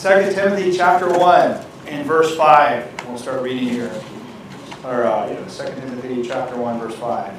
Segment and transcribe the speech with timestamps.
[0.00, 3.06] 2 Timothy chapter 1 and verse 5.
[3.06, 3.92] We'll start reading here.
[4.82, 7.30] Or, uh, yeah, 2 Timothy chapter 1, verse 5.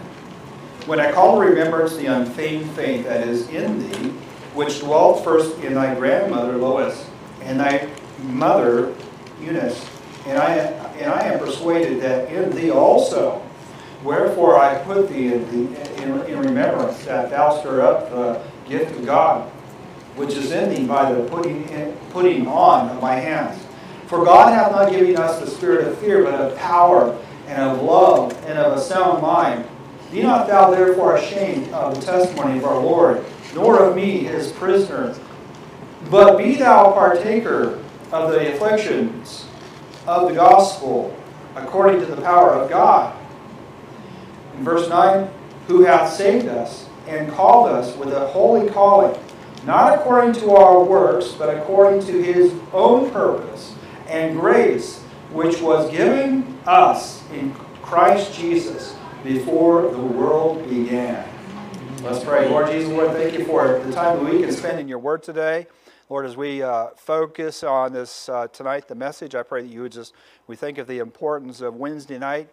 [0.86, 4.10] When I call to remembrance the unfeigned faith that is in thee,
[4.54, 7.10] which dwelt first in thy grandmother Lois,
[7.42, 7.90] and thy
[8.26, 8.94] mother
[9.42, 9.84] Eunice,
[10.28, 10.58] and I,
[11.00, 13.42] and I am persuaded that in thee also.
[14.04, 18.40] Wherefore I put thee in, in, in remembrance that thou stir up the
[18.70, 19.51] gift of God,
[20.16, 23.64] which is ending by the putting, in, putting on of my hands.
[24.08, 27.18] For God hath not given us the spirit of fear, but of power
[27.48, 29.66] and of love and of a sound mind.
[30.12, 33.24] Be not thou therefore ashamed of the testimony of our Lord,
[33.56, 35.16] nor of me his prisoner,
[36.10, 37.82] but be thou a partaker
[38.12, 39.46] of the afflictions
[40.08, 41.16] of the gospel
[41.56, 43.16] according to the power of God.
[44.58, 45.30] In verse 9,
[45.68, 49.18] who hath saved us and called us with a holy calling,
[49.66, 53.76] not according to our works, but according to his own purpose
[54.08, 55.00] and grace,
[55.32, 61.28] which was given us in Christ Jesus before the world began.
[62.04, 62.50] Let's pray.
[62.50, 65.22] Lord Jesus, Lord, thank you for the time that we can spend in your word
[65.22, 65.68] today.
[66.10, 69.84] Lord, as we uh, focus on this uh, tonight, the message, I pray that you
[69.84, 70.14] would just,
[70.48, 72.50] we think of the importance of Wednesday night,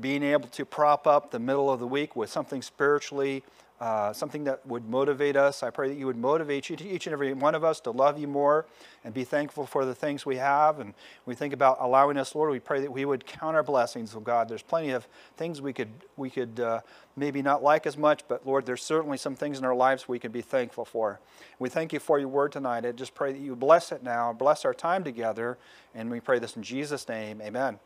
[0.00, 3.42] being able to prop up the middle of the week with something spiritually
[3.82, 5.64] uh, something that would motivate us.
[5.64, 8.28] I pray that you would motivate each, and every one of us to love you
[8.28, 8.64] more
[9.02, 10.78] and be thankful for the things we have.
[10.78, 10.94] And
[11.26, 14.20] we think about allowing us, Lord, we pray that we would count our blessings, oh
[14.20, 14.48] God.
[14.48, 16.78] There's plenty of things we could, we could uh,
[17.16, 20.20] maybe not like as much, but Lord, there's certainly some things in our lives we
[20.20, 21.18] can be thankful for.
[21.58, 22.86] We thank you for your word tonight.
[22.86, 25.58] I just pray that you bless it now, bless our time together,
[25.92, 27.42] and we pray this in Jesus' name.
[27.42, 27.80] Amen.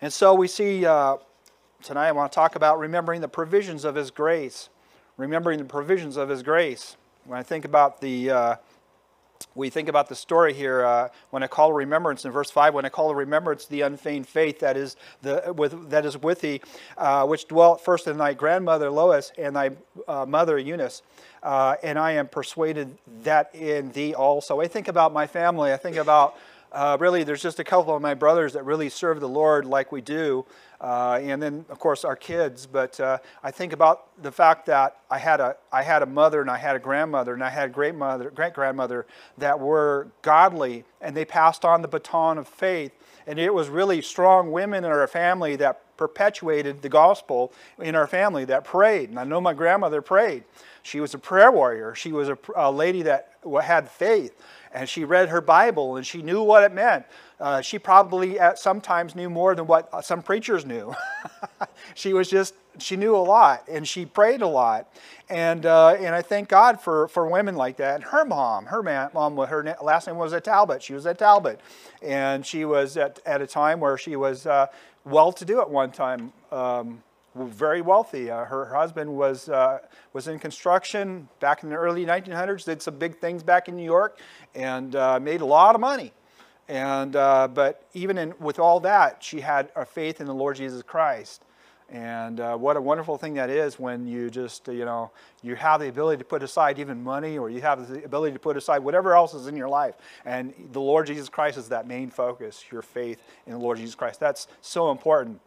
[0.00, 1.18] And so we see uh,
[1.82, 4.68] tonight I want to talk about remembering the provisions of His grace
[5.18, 6.96] remembering the provisions of His grace.
[7.24, 8.56] When I think about the, uh,
[9.54, 10.84] we think about the story here.
[10.84, 14.60] Uh, when I call remembrance in verse five, when I call remembrance the unfeigned faith
[14.60, 16.60] that is the with that is with thee,
[16.96, 19.70] uh, which dwelt first in thy grandmother Lois and thy
[20.06, 21.02] uh, mother Eunice,
[21.42, 24.60] uh, and I am persuaded that in thee also.
[24.60, 25.72] I think about my family.
[25.72, 26.36] I think about
[26.72, 29.90] uh, really, there's just a couple of my brothers that really serve the Lord like
[29.90, 30.44] we do,
[30.80, 32.66] uh, and then of course our kids.
[32.66, 36.40] But uh, I think about the fact that I had a I had a mother
[36.42, 39.06] and I had a grandmother and I had a great mother, great grandmother
[39.38, 42.92] that were godly, and they passed on the baton of faith.
[43.26, 48.06] And it was really strong women in our family that perpetuated the gospel in our
[48.06, 49.10] family that prayed.
[49.10, 50.44] And I know my grandmother prayed.
[50.82, 51.94] She was a prayer warrior.
[51.94, 54.34] She was a, a lady that had faith
[54.72, 57.04] and she read her Bible and she knew what it meant.
[57.40, 60.94] Uh, she probably at sometimes knew more than what uh, some preachers knew.
[61.94, 64.92] she was just she knew a lot and she prayed a lot,
[65.28, 67.96] and uh, and I thank God for for women like that.
[67.96, 70.82] And her mom, her man, mom, her last name was Talbot.
[70.82, 71.60] She was at Talbot,
[72.02, 74.66] and she was at at a time where she was uh,
[75.04, 76.32] well to do at one time.
[76.50, 77.02] Um,
[77.46, 78.30] very wealthy.
[78.30, 79.78] Uh, her, husband was, uh,
[80.12, 83.84] was in construction back in the early 1900s, did some big things back in New
[83.84, 84.18] York,
[84.54, 86.12] and uh, made a lot of money.
[86.68, 90.56] And, uh, but even in, with all that, she had a faith in the Lord
[90.56, 91.42] Jesus Christ.
[91.90, 95.10] And uh, what a wonderful thing that is when you just, you know,
[95.42, 98.38] you have the ability to put aside even money or you have the ability to
[98.38, 99.94] put aside whatever else is in your life.
[100.26, 103.94] And the Lord Jesus Christ is that main focus, your faith in the Lord Jesus
[103.94, 104.20] Christ.
[104.20, 105.40] That's so important.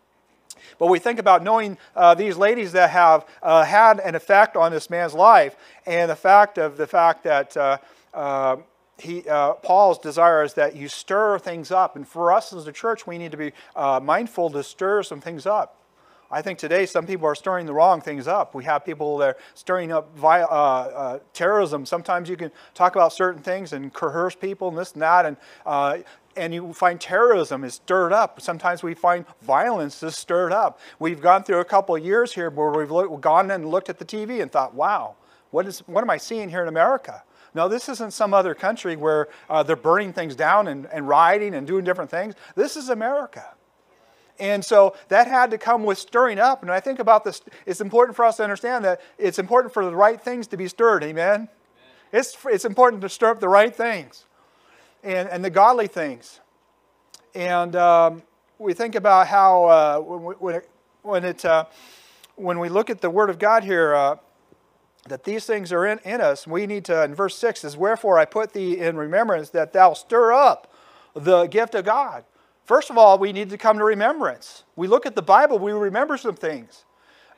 [0.80, 4.72] But we think about knowing uh, these ladies that have uh, had an effect on
[4.72, 7.78] this man's life, and the fact of the fact that uh,
[8.14, 8.58] uh
[9.02, 11.96] he, uh, Paul's desire is that you stir things up.
[11.96, 15.20] And for us as a church, we need to be uh, mindful to stir some
[15.20, 15.82] things up.
[16.34, 18.56] I think today some people are stirring the wrong things up.
[18.56, 21.86] We have people that are stirring up uh, uh, terrorism.
[21.86, 25.36] Sometimes you can talk about certain things and coerce people and this and that, and
[25.66, 25.98] uh,
[26.36, 28.42] and you find terrorism is stirred up.
[28.42, 30.80] Sometimes we find violence is stirred up.
[31.00, 34.00] We've gone through a couple of years here where we've look, gone and looked at
[34.00, 35.16] the TV and thought, wow,
[35.52, 37.24] what, is, what am I seeing here in America?
[37.54, 41.54] No, this isn't some other country where uh, they're burning things down and, and rioting
[41.54, 42.36] and doing different things.
[42.56, 43.46] This is America.
[44.40, 46.62] And so that had to come with stirring up.
[46.62, 49.86] And I think about this, it's important for us to understand that it's important for
[49.86, 51.04] the right things to be stirred.
[51.04, 51.36] Amen?
[51.36, 51.50] Amen.
[52.14, 54.26] It's, it's important to stir up the right things
[55.04, 56.40] and, and the godly things.
[57.34, 58.24] And um,
[58.60, 60.70] we think about how uh, when, when, it,
[61.02, 61.66] when, it, uh,
[62.36, 64.16] when we look at the Word of God here, uh,
[65.08, 68.20] that these things are in, in us, we need to, in verse 6 is, Wherefore
[68.20, 70.72] I put thee in remembrance that thou stir up
[71.16, 72.24] the gift of God.
[72.66, 74.64] First of all, we need to come to remembrance.
[74.76, 76.86] We look at the Bible, we remember some things.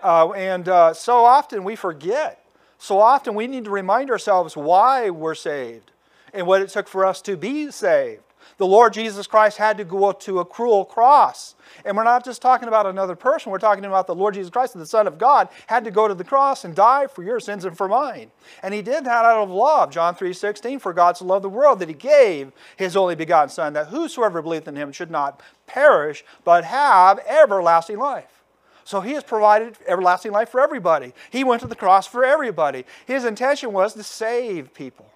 [0.02, 2.46] Uh, and uh, so often we forget.
[2.78, 5.93] So often we need to remind ourselves why we're saved
[6.34, 8.24] and what it took for us to be saved.
[8.58, 11.56] The Lord Jesus Christ had to go to a cruel cross.
[11.86, 14.74] And we're not just talking about another person, we're talking about the Lord Jesus Christ,
[14.74, 17.66] the Son of God, had to go to the cross and die for your sins
[17.66, 18.32] and for mine.
[18.62, 19.92] And he did that out of love.
[19.92, 23.74] John 3:16, for God so loved the world that he gave his only begotten Son,
[23.74, 28.44] that whosoever believeth in him should not perish, but have everlasting life.
[28.84, 31.14] So he has provided everlasting life for everybody.
[31.30, 32.86] He went to the cross for everybody.
[33.06, 35.13] His intention was to save people.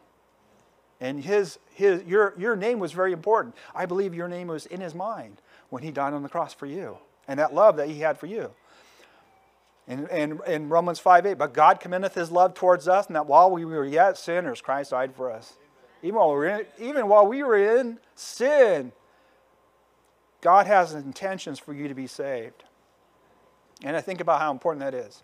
[1.00, 3.56] And his, his, your, your name was very important.
[3.76, 6.66] I believe your name was in his mind when he died on the cross for
[6.66, 6.98] you
[7.28, 8.52] and that love that he had for you.
[9.88, 13.26] In, in, in Romans 5 8, but God commendeth his love towards us, and that
[13.26, 15.54] while we were yet sinners, Christ died for us.
[16.04, 18.92] Even while we in, even while we were in sin,
[20.42, 22.66] God has intentions for you to be saved.
[23.84, 25.24] And I think about how important that is.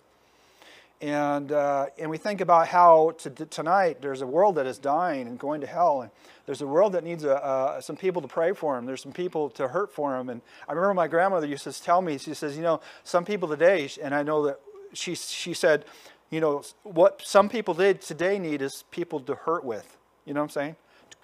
[1.01, 5.27] And, uh, and we think about how to, tonight there's a world that is dying
[5.27, 6.01] and going to hell.
[6.01, 6.11] And
[6.45, 8.85] there's a world that needs a, some people to pray for them.
[8.85, 10.29] There's some people to hurt for them.
[10.29, 13.49] And I remember my grandmother used to tell me, she says, you know, some people
[13.49, 14.59] today, and I know that
[14.93, 15.83] she, she said,
[16.29, 19.97] you know, what some people did today need is people to hurt with.
[20.25, 20.75] You know what I'm saying?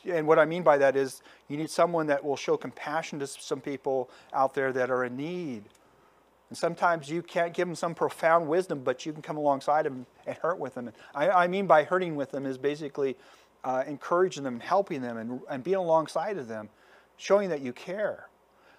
[0.06, 3.28] And what I mean by that is you need someone that will show compassion to
[3.28, 5.64] some people out there that are in need
[6.50, 10.06] and sometimes you can't give them some profound wisdom, but you can come alongside them
[10.26, 10.92] and hurt with them.
[11.14, 13.18] I, I mean by hurting with them is basically
[13.64, 16.70] uh, encouraging them, helping them, and, and being alongside of them,
[17.18, 18.30] showing that you care.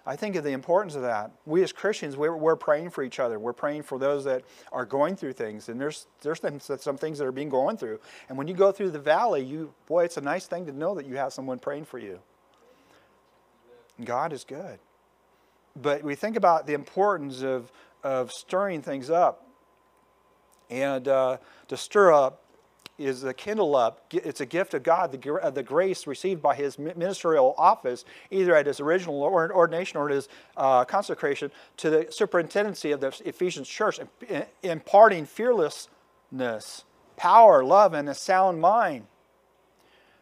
[0.05, 1.31] I think of the importance of that.
[1.45, 3.37] We as Christians, we're, we're, praying for each other.
[3.39, 5.69] We're praying for those that are going through things.
[5.69, 6.41] And there's, there's
[6.79, 7.99] some things that are being going through.
[8.27, 10.95] And when you go through the valley, you, boy, it's a nice thing to know
[10.95, 12.19] that you have someone praying for you.
[14.03, 14.79] God is good
[15.75, 17.71] but we think about the importance of,
[18.03, 19.47] of stirring things up.
[20.69, 21.37] And uh,
[21.67, 22.41] to stir up
[22.97, 24.05] is to kindle up.
[24.11, 28.55] It's a gift of God, the, uh, the grace received by his ministerial office, either
[28.55, 33.99] at his original ordination or his uh, consecration, to the superintendency of the Ephesians church,
[34.61, 36.85] imparting fearlessness,
[37.17, 39.07] power, love, and a sound mind.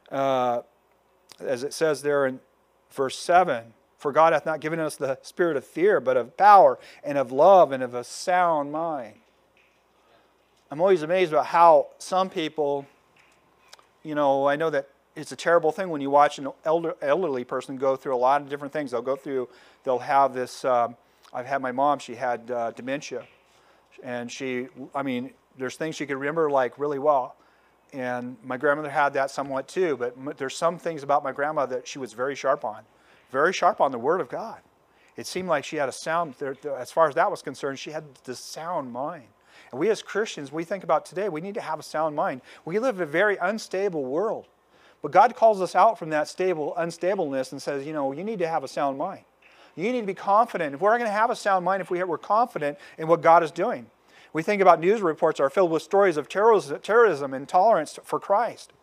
[0.10, 0.62] Uh,
[1.40, 2.40] as it says there in
[2.92, 6.80] verse 7 for God hath not given us the spirit of fear, but of power
[7.04, 9.16] and of love and of a sound mind.
[10.72, 12.88] I'm always amazed about how some people,
[14.02, 14.88] you know, I know that
[15.18, 18.42] it's a terrible thing when you watch an elder, elderly person go through a lot
[18.42, 18.92] of different things.
[18.92, 19.50] They'll go through,
[19.84, 20.64] they'll have this.
[20.64, 20.96] Um,
[21.34, 23.28] I've had my mom, she had uh, dementia.
[24.02, 27.36] And she, I mean, there's things she could remember like really well.
[27.92, 31.86] And my grandmother had that somewhat too, but there's some things about my grandma that
[31.86, 32.84] she was very sharp on
[33.32, 34.60] very sharp on the Word of God.
[35.16, 36.36] It seemed like she had a sound,
[36.78, 39.26] as far as that was concerned, she had this sound mind.
[39.72, 42.42] And we as Christians, we think about today, we need to have a sound mind.
[42.66, 44.48] We live in a very unstable world.
[45.02, 48.40] But God calls us out from that stable unstableness and says, you know, you need
[48.40, 49.24] to have a sound mind.
[49.76, 50.76] You need to be confident.
[50.76, 53.44] If we're going to have a sound mind, if we are confident in what God
[53.44, 53.86] is doing.
[54.34, 58.74] We think about news reports are filled with stories of terrorism and tolerance for Christ.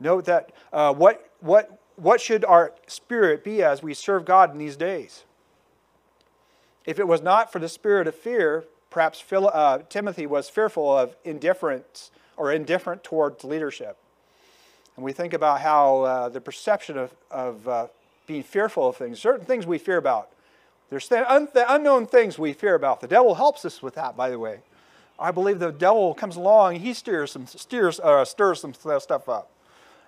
[0.00, 4.58] Note that uh, what, what what should our spirit be as we serve God in
[4.58, 5.24] these days?
[6.84, 10.96] If it was not for the spirit of fear, perhaps Phil, uh, Timothy was fearful
[10.96, 13.96] of indifference or indifferent towards leadership.
[14.96, 17.86] And we think about how uh, the perception of, of uh,
[18.26, 20.30] being fearful of things, certain things we fear about.
[20.90, 23.00] There's the, un- the unknown things we fear about.
[23.00, 24.60] The devil helps us with that, by the way.
[25.18, 29.48] I believe the devil comes along, he steers some, steers, uh, stirs some stuff up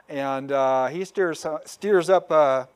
[0.08, 2.66] and uh, he steers uh, steers up uh,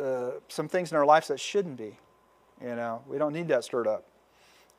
[0.00, 1.98] uh, some things in our lives that shouldn't be.
[2.60, 4.04] You know, we don't need that stirred up.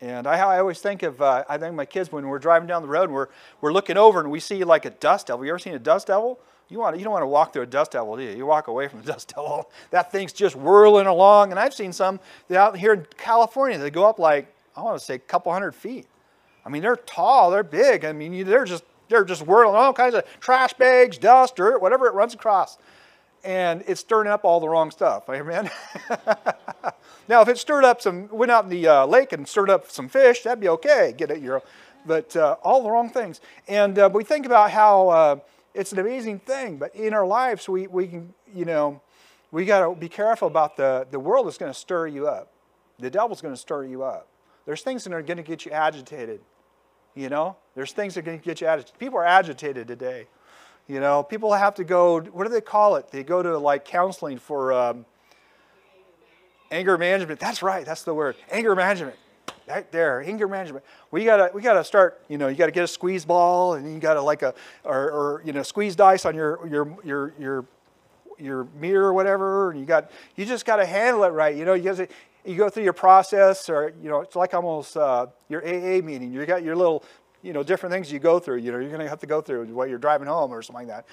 [0.01, 2.81] And I, I always think of uh, I think my kids when we're driving down
[2.81, 3.27] the road and we're
[3.61, 5.45] we're looking over and we see like a dust devil.
[5.45, 6.39] You ever seen a dust devil?
[6.69, 8.31] You want you don't want to walk through a dust devil, do you?
[8.31, 9.69] You walk away from the dust devil.
[9.91, 11.51] That thing's just whirling along.
[11.51, 12.19] And I've seen some
[12.53, 13.77] out here in California.
[13.77, 16.07] They go up like I want to say a couple hundred feet.
[16.65, 18.05] I mean, they're tall, they're big.
[18.05, 22.07] I mean, they're just they're just whirling all kinds of trash bags, dust, dirt, whatever
[22.07, 22.77] it runs across.
[23.43, 25.29] And it's stirring up all the wrong stuff.
[25.29, 25.69] Amen.
[27.27, 29.91] now, if it stirred up some, went out in the uh, lake and stirred up
[29.91, 31.13] some fish, that'd be okay.
[31.17, 31.59] Get it, you.
[32.05, 33.41] But uh, all the wrong things.
[33.67, 35.35] And uh, we think about how uh,
[35.73, 36.77] it's an amazing thing.
[36.77, 39.01] But in our lives, we, we can, you know,
[39.51, 42.49] we got to be careful about the, the world is going to stir you up.
[42.99, 44.27] The devil's going to stir you up.
[44.65, 46.39] There's things that are going to get you agitated.
[47.15, 48.99] You know, there's things that to get you agitated.
[48.99, 50.27] People are agitated today.
[50.87, 53.09] You know, people have to go, what do they call it?
[53.09, 55.05] They go to like counseling for um,
[56.71, 57.39] anger management.
[57.39, 58.35] That's right, that's the word.
[58.51, 59.15] Anger management.
[59.65, 60.83] Right there, anger management.
[61.09, 62.21] We gotta, we gotta start.
[62.27, 64.53] You know, you gotta get a squeeze ball, and you gotta like a,
[64.83, 67.65] or, or you know, squeeze dice on your your your your
[68.37, 71.55] your meter or whatever, and you got you just got to handle it right.
[71.55, 72.05] You know, you guys,
[72.45, 76.33] you go through your process, or you know, it's like almost uh, your AA meeting.
[76.33, 77.03] You got your little
[77.43, 78.57] you know, different things you go through.
[78.57, 80.87] You know, you're going to have to go through while you're driving home or something
[80.87, 81.05] like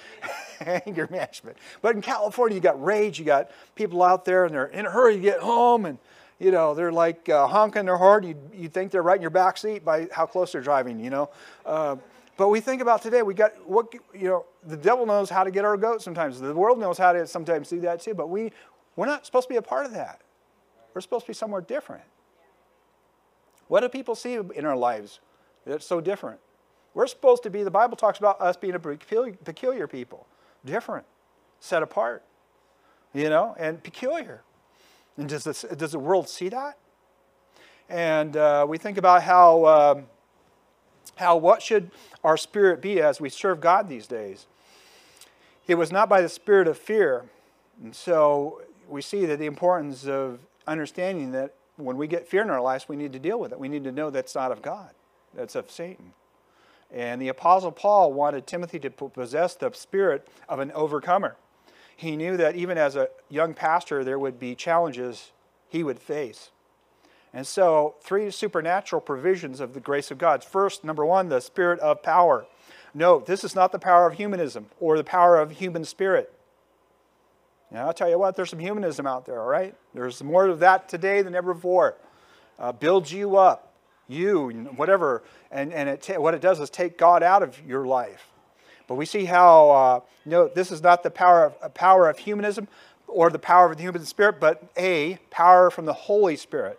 [0.61, 0.83] that.
[0.87, 1.57] Anger management.
[1.81, 3.19] But in California, you got rage.
[3.19, 5.99] You got people out there and they're in a hurry to get home and,
[6.39, 8.23] you know, they're like uh, honking their horn.
[8.23, 11.09] You, you think they're right in your back seat by how close they're driving, you
[11.09, 11.29] know.
[11.65, 11.97] Uh,
[12.37, 15.51] but we think about today, we got what, you know, the devil knows how to
[15.51, 16.39] get our goat sometimes.
[16.39, 18.13] The world knows how to sometimes do that too.
[18.13, 18.51] But we,
[18.95, 20.21] we're not supposed to be a part of that.
[20.93, 22.03] We're supposed to be somewhere different.
[23.67, 25.19] What do people see in our lives?
[25.65, 26.39] that's so different.
[26.93, 30.27] We're supposed to be, the Bible talks about us being a peculiar, people,
[30.65, 31.05] different,
[31.59, 32.23] set apart,
[33.13, 34.41] you know, and peculiar.
[35.17, 36.77] And does, this, does the world see that?
[37.89, 40.05] And uh, we think about how, um,
[41.15, 41.91] how what should
[42.23, 44.47] our spirit be as we serve God these days?
[45.67, 47.25] It was not by the spirit of fear.
[47.81, 52.49] And so we see that the importance of understanding that when we get fear in
[52.49, 53.59] our lives, we need to deal with it.
[53.59, 54.91] We need to know that's not of God
[55.33, 56.13] that's of Satan.
[56.91, 61.37] And the Apostle Paul wanted Timothy to possess the spirit of an overcomer.
[61.95, 65.31] He knew that even as a young pastor, there would be challenges
[65.69, 66.51] he would face.
[67.33, 70.43] And so, three supernatural provisions of the grace of God.
[70.43, 72.45] First, number one, the spirit of power.
[72.93, 76.33] Note, this is not the power of humanism or the power of human spirit.
[77.71, 79.73] Now, I'll tell you what, there's some humanism out there, all right?
[79.93, 81.95] There's more of that today than ever before.
[82.59, 83.73] Uh, builds you up,
[84.09, 85.23] you, whatever.
[85.51, 88.27] And, and it what it does is take God out of your life.
[88.87, 92.67] But we see how, uh, know, this is not the power of, power of humanism
[93.07, 96.77] or the power of the human spirit, but a power from the Holy Spirit.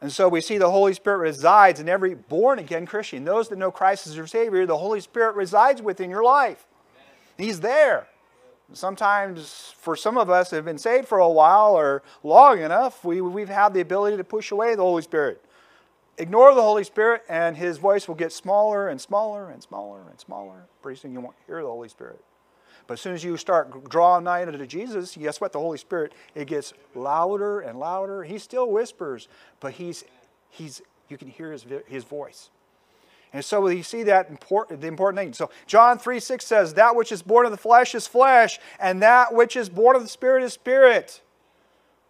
[0.00, 3.24] And so we see the Holy Spirit resides in every born again Christian.
[3.24, 6.66] Those that know Christ as your Savior, the Holy Spirit resides within your life.
[7.36, 8.06] He's there.
[8.72, 13.20] Sometimes, for some of us have been saved for a while or long enough, we,
[13.20, 15.44] we've had the ability to push away the Holy Spirit
[16.18, 20.18] ignore the Holy Spirit, and his voice will get smaller and smaller and smaller and
[20.18, 20.66] smaller.
[20.82, 22.22] Pretty soon you won't hear the Holy Spirit.
[22.86, 25.52] But as soon as you start drawing nigh to Jesus, guess what?
[25.52, 28.24] The Holy Spirit, it gets louder and louder.
[28.24, 29.28] He still whispers,
[29.60, 30.04] but he's,
[30.50, 32.50] he's, you can hear his, his voice.
[33.32, 35.32] And so you see that important, the important thing.
[35.32, 39.02] So John 3 6 says, That which is born of the flesh is flesh, and
[39.02, 41.22] that which is born of the spirit is spirit.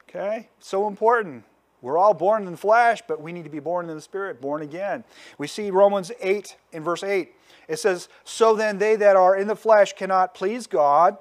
[0.09, 0.49] Okay?
[0.59, 1.45] So important.
[1.81, 4.41] We're all born in the flesh, but we need to be born in the spirit,
[4.41, 5.03] born again.
[5.37, 7.33] We see Romans 8 in verse 8.
[7.69, 11.19] It says, So then they that are in the flesh cannot please God,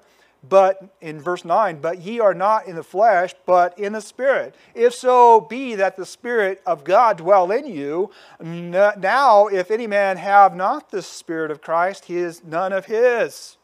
[0.47, 4.55] but in verse 9, but ye are not in the flesh, but in the Spirit.
[4.73, 10.17] If so be that the Spirit of God dwell in you, now if any man
[10.17, 13.57] have not the Spirit of Christ, he is none of his.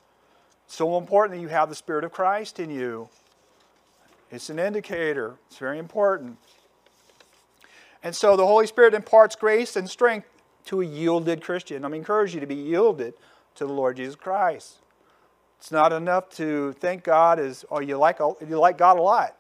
[0.68, 3.10] So important that you have the Spirit of Christ in you.
[4.30, 6.38] It's an indicator, it's very important.
[8.04, 10.28] And so the Holy Spirit imparts grace and strength
[10.66, 11.84] to a yielded Christian.
[11.84, 13.16] I'm encourage you to be yielded
[13.56, 14.76] to the Lord Jesus Christ.
[15.60, 19.36] It's not enough to thank God as, oh, you like, you like God a lot.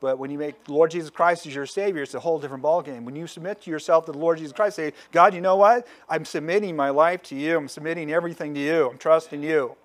[0.00, 3.04] But when you make Lord Jesus Christ as your Savior, it's a whole different ballgame.
[3.04, 5.86] When you submit to yourself to the Lord Jesus Christ, say, God, you know what?
[6.08, 7.56] I'm submitting my life to you.
[7.56, 8.90] I'm submitting everything to you.
[8.90, 9.76] I'm trusting you.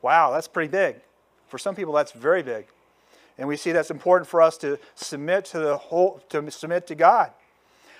[0.00, 0.96] Wow, that's pretty big.
[1.46, 2.66] For some people, that's very big.
[3.38, 6.94] And we see that's important for us to submit to the whole, to submit to
[6.94, 7.30] God.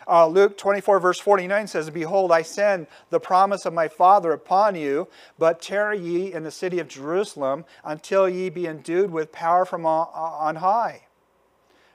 [0.06, 4.74] Uh, Luke 24, verse 49 says, Behold, I send the promise of my Father upon
[4.74, 9.64] you, but tarry ye in the city of Jerusalem until ye be endued with power
[9.64, 11.02] from on high.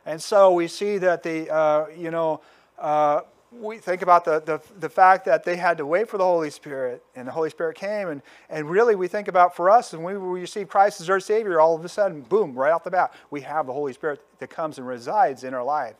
[0.06, 2.42] And so we see that the, uh, you know,
[2.80, 3.22] uh,
[3.52, 6.50] we think about the, the, the fact that they had to wait for the Holy
[6.50, 8.10] Spirit, and the Holy Spirit came.
[8.10, 11.20] And, and really, we think about for us, and we, we receive Christ as our
[11.20, 14.22] Savior, all of a sudden, boom, right off the bat, we have the Holy Spirit
[14.40, 15.96] that comes and resides in our life.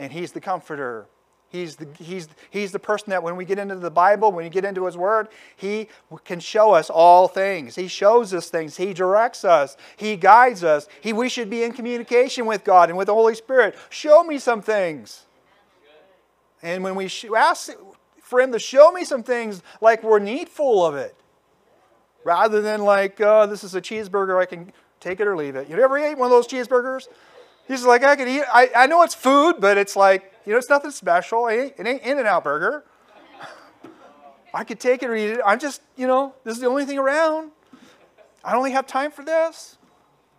[0.00, 1.06] And He's the comforter.
[1.50, 4.50] He's the, he's, he's the person that when we get into the Bible, when we
[4.50, 5.88] get into His Word, He
[6.24, 7.74] can show us all things.
[7.76, 8.76] He shows us things.
[8.76, 9.76] He directs us.
[9.96, 10.88] He guides us.
[11.00, 13.76] He, we should be in communication with God and with the Holy Spirit.
[13.90, 15.26] Show me some things.
[16.62, 17.70] And when we ask
[18.22, 21.14] for Him to show me some things, like we're needful of it,
[22.24, 25.68] rather than like, oh, this is a cheeseburger, I can take it or leave it.
[25.68, 27.08] You ever ate one of those cheeseburgers?
[27.70, 28.42] He's like, I can eat.
[28.52, 31.46] I, I know it's food, but it's like, you know, it's nothing special.
[31.46, 32.84] It ain't, In-N-Out Burger.
[34.54, 35.40] I could take it or eat it.
[35.46, 37.52] I'm just, you know, this is the only thing around.
[38.44, 39.78] I don't only have time for this.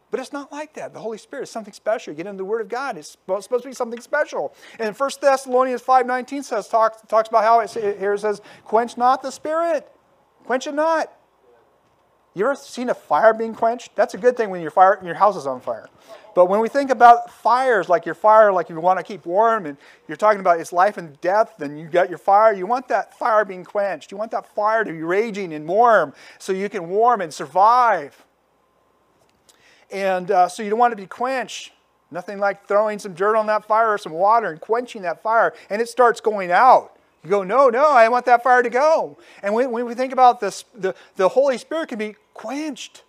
[0.10, 0.94] But it's not like that.
[0.94, 2.12] The Holy Spirit is something special.
[2.12, 4.54] You get into the Word of God, it's supposed to be something special.
[4.78, 9.22] And 1 Thessalonians 5.19 says, talks, talks about how it, here it says, quench not
[9.22, 9.90] the Spirit.
[10.44, 11.14] Quench it not.
[12.34, 13.96] You ever seen a fire being quenched?
[13.96, 15.88] That's a good thing when your fire your house is on fire.
[16.34, 19.66] But when we think about fires, like your fire, like you want to keep warm,
[19.66, 22.88] and you're talking about it's life and death, and you got your fire, you want
[22.88, 24.12] that fire being quenched.
[24.12, 28.26] You want that fire to be raging and warm so you can warm and survive.
[29.92, 31.74] And uh, so you don't want to be quenched.
[32.12, 35.54] Nothing like throwing some dirt on that fire or some water and quenching that fire,
[35.70, 36.98] and it starts going out.
[37.24, 39.18] You go, no, no, I want that fire to go.
[39.44, 43.04] And when, when we think about this, the, the Holy Spirit can be quenched.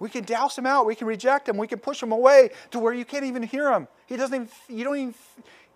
[0.00, 0.86] We can douse him out.
[0.86, 1.56] We can reject him.
[1.56, 3.86] We can push him away to where you can't even hear him.
[4.06, 5.14] He doesn't even, you don't even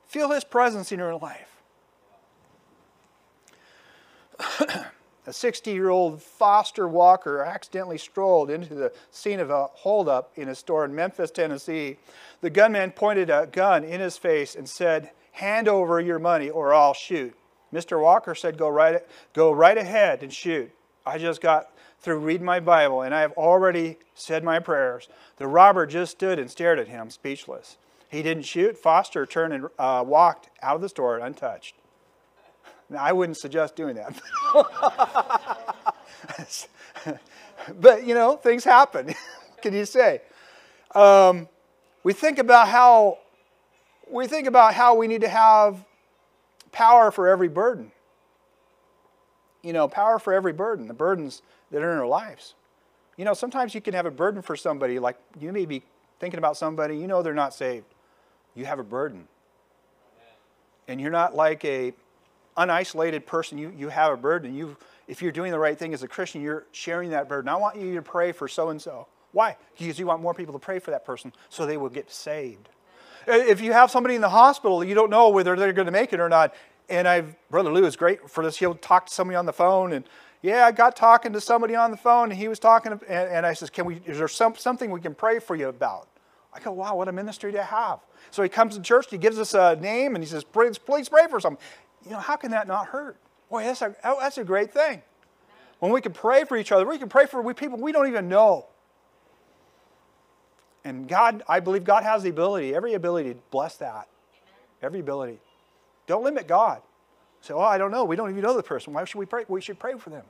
[0.09, 1.61] feel his presence in your life.
[5.27, 10.49] a 60 year old Foster Walker accidentally strolled into the scene of a holdup in
[10.49, 11.99] a store in Memphis, Tennessee.
[12.41, 16.73] The gunman pointed a gun in his face and said, Hand over your money or
[16.73, 17.37] I'll shoot.
[17.73, 18.01] Mr.
[18.01, 19.03] Walker said, Go right,
[19.35, 20.71] go right ahead and shoot.
[21.05, 21.71] I just got
[22.05, 25.09] through reading my Bible and I have already said my prayers.
[25.39, 27.79] The robber just stood and stared at him, speechless.
[28.11, 28.77] He didn't shoot.
[28.77, 31.75] Foster turned and uh, walked out of the store untouched.
[32.91, 34.21] Now, I wouldn't suggest doing that.
[37.81, 39.15] but, you know, things happen.
[39.63, 40.21] can you say?
[40.95, 41.49] Um,
[42.03, 43.19] we think about how
[44.11, 45.83] we think about how we need to have
[46.71, 47.93] power for every burden.
[49.65, 51.43] You know, power for every burden, the burdens
[51.73, 52.55] that are in our lives.
[53.17, 55.83] You know, sometimes you can have a burden for somebody, like you may be
[56.21, 57.87] thinking about somebody, you know they're not saved.
[58.55, 59.27] You have a burden.
[60.87, 61.95] And you're not like a
[62.57, 64.55] unisolated person, you, you have a burden.
[64.55, 64.77] You,
[65.09, 67.49] if you're doing the right thing as a Christian, you're sharing that burden.
[67.49, 69.07] I want you to pray for so and so.
[69.33, 69.57] Why?
[69.77, 72.69] Because you want more people to pray for that person so they will get saved.
[73.27, 76.13] If you have somebody in the hospital, you don't know whether they're going to make
[76.13, 76.55] it or not.
[76.89, 78.57] And I've, Brother Lou is great for this.
[78.57, 80.05] He'll talk to somebody on the phone, and
[80.43, 83.47] yeah, I got talking to somebody on the phone, and he was talking, and, and
[83.47, 84.03] I says, "Can we?
[84.05, 86.09] Is there some, something we can pray for you about?"
[86.53, 88.01] I go, "Wow, what a ministry to have!"
[88.31, 91.09] So he comes to church, he gives us a name, and he says, "Please, please
[91.09, 91.63] pray for something."
[92.05, 93.17] You know, how can that not hurt?
[93.49, 95.01] Boy, that's a, oh, that's a great thing.
[95.79, 98.29] When we can pray for each other, we can pray for people we don't even
[98.29, 98.67] know.
[100.85, 104.09] And God, I believe God has the ability, every ability to bless that.
[104.83, 105.41] Every ability.
[106.07, 106.83] Don't limit God.
[107.41, 108.05] Say, oh, I don't know.
[108.05, 108.93] We don't even know the person.
[108.93, 109.45] Why should we pray?
[109.49, 110.25] We should pray for them.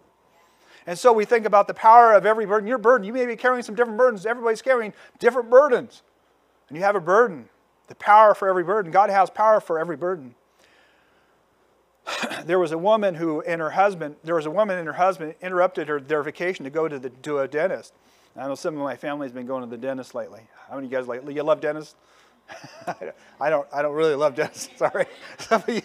[0.86, 2.68] And so we think about the power of every burden.
[2.68, 4.26] Your burden, you may be carrying some different burdens.
[4.26, 6.02] Everybody's carrying different burdens.
[6.68, 7.48] And you have a burden.
[7.86, 8.90] The power for every burden.
[8.90, 10.34] God has power for every burden.
[12.44, 15.34] there was a woman who and her husband, there was a woman and her husband
[15.40, 17.94] interrupted her, their vacation to go to, the, to a dentist.
[18.36, 20.42] I know some of my family's been going to the dentist lately.
[20.68, 21.94] How many of you guys like, you love dentists?
[23.40, 25.06] I don't, I don't really love dentists, sorry.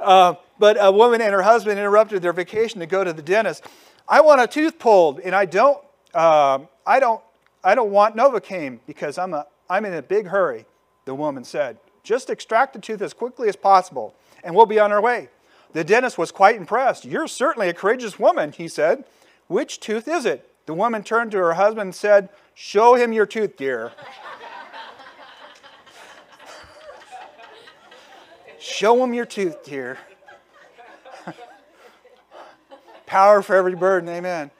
[0.00, 3.64] uh, but a woman and her husband interrupted their vacation to go to the dentist.
[4.08, 5.78] I want a tooth pulled, and I don't,
[6.14, 7.20] uh, I don't,
[7.64, 10.66] I don't want Novocaine because I'm, a, I'm in a big hurry,
[11.04, 11.78] the woman said.
[12.02, 15.28] Just extract the tooth as quickly as possible, and we'll be on our way.
[15.72, 17.04] The dentist was quite impressed.
[17.04, 19.04] You're certainly a courageous woman, he said.
[19.48, 20.48] Which tooth is it?
[20.66, 23.92] The woman turned to her husband and said, Show him your tooth, dear.
[28.66, 29.96] Show them your tooth, dear.
[33.06, 34.50] Power for every burden, amen.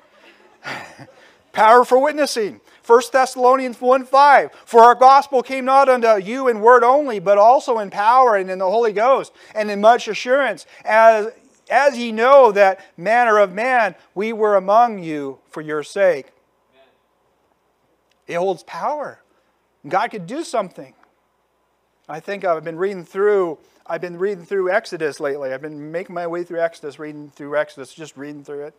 [1.52, 2.60] Power for witnessing.
[2.86, 4.50] 1 Thessalonians 1 5.
[4.64, 8.48] For our gospel came not unto you in word only, but also in power and
[8.48, 11.32] in the Holy Ghost, and in much assurance, as
[11.68, 16.26] as ye know that manner of man we were among you for your sake.
[18.28, 19.20] It holds power.
[19.88, 20.94] God could do something.
[22.08, 23.58] I think I've been reading through
[23.88, 25.52] I've been reading through Exodus lately.
[25.52, 28.74] I've been making my way through Exodus, reading through Exodus, just reading through it.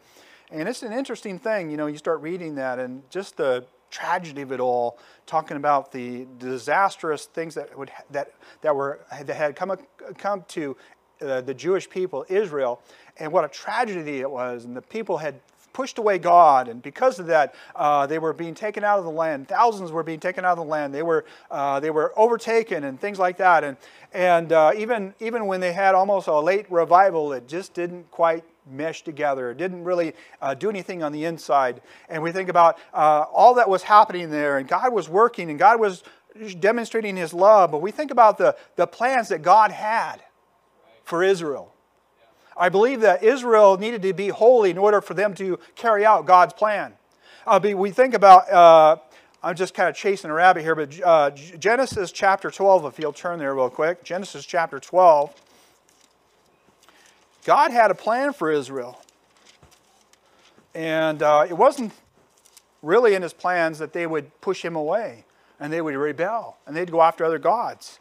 [0.52, 4.42] And it's an interesting thing, you know, you start reading that and just the tragedy
[4.42, 9.56] of it all, talking about the disastrous things that would that that were that had
[9.56, 9.76] come
[10.18, 10.76] come to
[11.22, 12.82] uh, the Jewish people, Israel,
[13.18, 14.66] and what a tragedy it was.
[14.66, 15.40] And the people had
[15.78, 19.12] pushed away God, and because of that, uh, they were being taken out of the
[19.12, 19.48] land.
[19.48, 20.92] Thousands were being taken out of the land.
[20.92, 23.64] They were uh, they were overtaken and things like that.
[23.64, 23.78] And
[24.12, 28.44] and uh, even even when they had almost a late revival, it just didn't quite
[28.68, 29.52] mesh together.
[29.52, 31.82] It didn't really uh, do anything on the inside.
[32.10, 35.60] And we think about uh, all that was happening there, and God was working, and
[35.60, 36.02] God was
[36.60, 37.70] demonstrating His love.
[37.70, 40.24] But we think about the the plans that God had
[41.04, 41.72] for Israel.
[42.58, 46.26] I believe that Israel needed to be holy in order for them to carry out
[46.26, 46.94] God's plan.
[47.46, 48.98] Uh, we think about, uh,
[49.42, 53.14] I'm just kind of chasing a rabbit here, but uh, Genesis chapter 12, if you'll
[53.14, 54.04] turn there real quick.
[54.04, 55.34] Genesis chapter 12.
[57.46, 59.02] God had a plan for Israel.
[60.76, 61.94] And uh, it wasn't
[62.82, 65.26] really in his plans that they would push him away
[65.60, 68.00] and they would rebel and they'd go after other gods.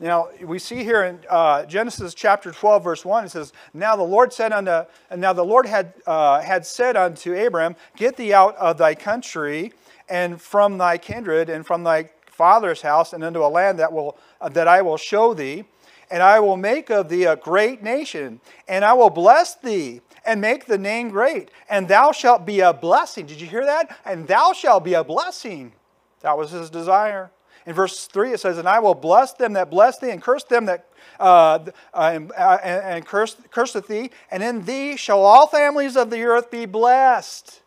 [0.00, 4.04] Now, we see here in uh, Genesis chapter 12, verse 1, it says, Now the
[4.04, 8.32] Lord said unto, and now the Lord had, uh, had said unto Abram, Get thee
[8.32, 9.72] out of thy country
[10.08, 14.16] and from thy kindred and from thy father's house and into a land that, will,
[14.40, 15.64] uh, that I will show thee.
[16.10, 20.40] And I will make of thee a great nation, and I will bless thee and
[20.40, 23.26] make the name great, and thou shalt be a blessing.
[23.26, 23.94] Did you hear that?
[24.06, 25.72] And thou shalt be a blessing.
[26.20, 27.30] That was his desire.
[27.68, 30.42] In verse 3, it says, And I will bless them that bless thee, and curse
[30.42, 30.88] them that
[31.20, 31.58] uh,
[31.92, 36.22] uh, and, uh, and curse, curseth thee, and in thee shall all families of the
[36.22, 37.60] earth be blessed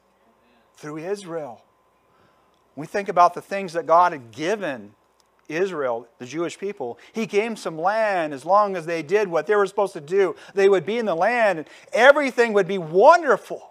[0.76, 1.64] through Israel.
[2.76, 4.96] We think about the things that God had given
[5.48, 6.98] Israel, the Jewish people.
[7.14, 10.02] He gave them some land as long as they did what they were supposed to
[10.02, 10.36] do.
[10.56, 13.71] They would be in the land and everything would be wonderful.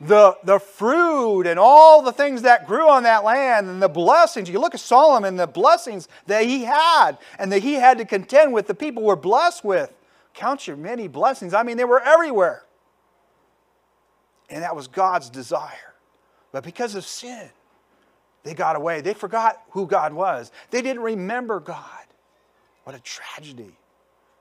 [0.00, 4.50] The, the fruit and all the things that grew on that land and the blessings.
[4.50, 8.52] You look at Solomon, the blessings that he had and that he had to contend
[8.52, 9.92] with, the people were blessed with.
[10.34, 11.54] Count your many blessings.
[11.54, 12.64] I mean, they were everywhere.
[14.50, 15.94] And that was God's desire.
[16.52, 17.48] But because of sin,
[18.42, 19.00] they got away.
[19.00, 20.52] They forgot who God was.
[20.70, 22.04] They didn't remember God.
[22.84, 23.76] What a tragedy.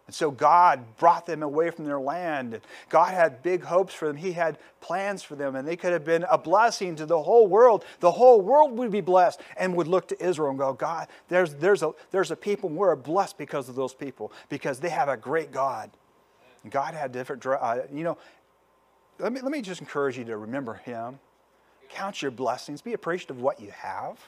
[0.05, 2.59] And so God brought them away from their land.
[2.89, 4.17] God had big hopes for them.
[4.17, 7.47] He had plans for them, and they could have been a blessing to the whole
[7.47, 7.85] world.
[8.01, 11.55] The whole world would be blessed and would look to Israel and go, God, there's,
[11.55, 15.07] there's, a, there's a people, and we're blessed because of those people, because they have
[15.07, 15.89] a great God.
[16.63, 18.17] And God had different, uh, you know,
[19.19, 21.19] let me, let me just encourage you to remember Him.
[21.89, 22.81] Count your blessings.
[22.81, 24.19] Be appreciative of what you have,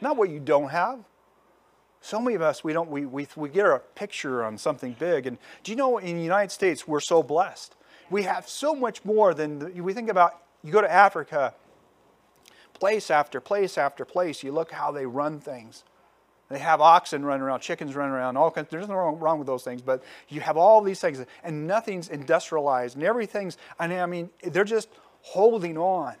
[0.00, 1.00] not what you don't have.
[2.08, 5.26] So many of us, we don't, we, we, we get a picture on something big.
[5.26, 7.76] And do you know in the United States, we're so blessed.
[8.08, 10.32] We have so much more than we think about.
[10.64, 11.52] You go to Africa,
[12.72, 15.84] place after place after place, you look how they run things.
[16.48, 18.68] They have oxen running around, chickens running around, all kinds.
[18.70, 22.08] There's nothing wrong, wrong with those things, but you have all these things, and nothing's
[22.08, 23.58] industrialized, and everything's.
[23.78, 24.88] I mean, they're just
[25.20, 26.14] holding on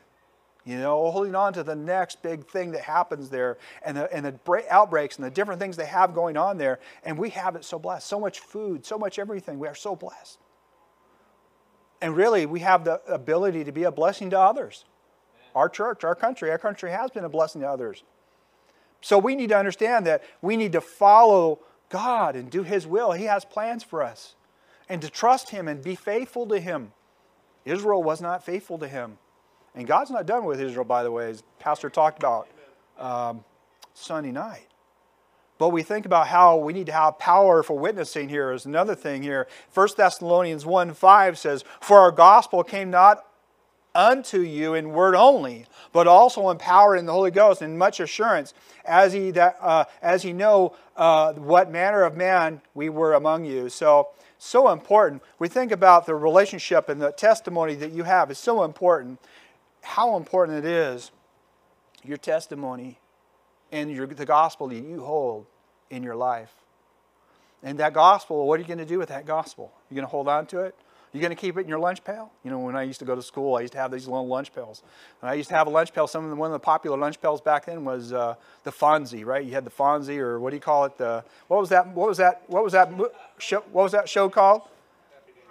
[0.64, 4.26] you know, holding on to the next big thing that happens there and the, and
[4.26, 6.78] the outbreaks and the different things they have going on there.
[7.04, 8.06] And we have it so blessed.
[8.06, 9.58] So much food, so much everything.
[9.58, 10.38] We are so blessed.
[12.00, 14.84] And really, we have the ability to be a blessing to others.
[15.54, 18.04] Our church, our country, our country has been a blessing to others.
[19.00, 23.12] So we need to understand that we need to follow God and do His will.
[23.12, 24.34] He has plans for us.
[24.88, 26.92] And to trust Him and be faithful to Him.
[27.64, 29.18] Israel was not faithful to Him.
[29.74, 32.48] And God's not done with Israel, by the way, as Pastor talked about
[32.98, 33.44] um,
[33.94, 34.66] Sunday night.
[35.58, 38.94] But we think about how we need to have power for witnessing here is another
[38.94, 39.48] thing here.
[39.74, 43.24] 1 Thessalonians 1 5 says, For our gospel came not
[43.94, 47.98] unto you in word only, but also in power in the Holy Ghost and much
[47.98, 48.54] assurance,
[48.84, 53.44] as he that uh, as he know uh, what manner of man we were among
[53.44, 53.68] you.
[53.68, 55.22] So so important.
[55.40, 59.18] We think about the relationship and the testimony that you have is so important
[59.88, 61.10] how important it is
[62.04, 62.98] your testimony
[63.72, 65.46] and your, the gospel that you hold
[65.88, 66.52] in your life.
[67.62, 69.72] And that gospel, what are you going to do with that gospel?
[69.88, 70.74] You're going to hold on to it?
[71.12, 72.30] You're going to keep it in your lunch pail?
[72.44, 74.28] You know, when I used to go to school, I used to have these little
[74.28, 74.82] lunch pails.
[75.22, 76.06] And I used to have a lunch pail.
[76.06, 79.24] Some of the, one of the popular lunch pails back then was uh, the Fonzie,
[79.24, 79.42] right?
[79.42, 80.98] You had the Fonzie, or what do you call it?
[80.98, 81.88] The what was that?
[81.88, 82.42] What was that?
[82.46, 82.92] What was that
[83.38, 83.64] show?
[83.72, 84.62] What was that show called?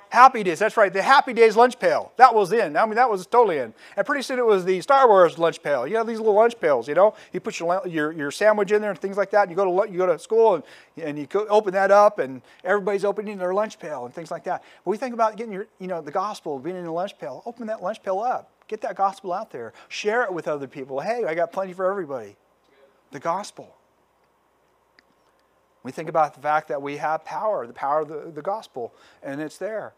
[0.10, 2.12] Happy Days, that's right, the Happy Days lunch pail.
[2.15, 2.78] That was in.
[2.78, 3.74] I mean, that was totally in.
[3.96, 5.86] And pretty soon it was the Star Wars lunch pail.
[5.86, 7.13] You know, these little lunch pails, you know.
[7.34, 9.43] You put your, your, your sandwich in there and things like that.
[9.43, 10.63] And you go to you go to school and,
[10.98, 14.63] and you open that up, and everybody's opening their lunch pail and things like that.
[14.86, 17.43] But we think about getting your, you know, the gospel being in a lunch pail.
[17.46, 18.52] Open that lunch pail up.
[18.67, 19.74] Get that gospel out there.
[19.89, 21.00] Share it with other people.
[21.00, 22.36] Hey, I got plenty for everybody.
[23.12, 23.74] The gospel.
[25.88, 28.93] We think about the fact that we have power, the power of the, the gospel,
[29.23, 29.93] and it's there.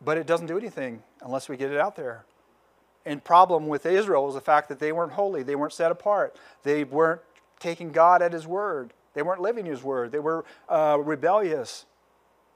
[0.00, 2.24] But it doesn't do anything unless we get it out there.
[3.04, 6.36] And problem with Israel was the fact that they weren't holy, they weren't set apart,
[6.62, 7.20] they weren't
[7.58, 11.84] taking God at His word, they weren't living His word, they were uh, rebellious.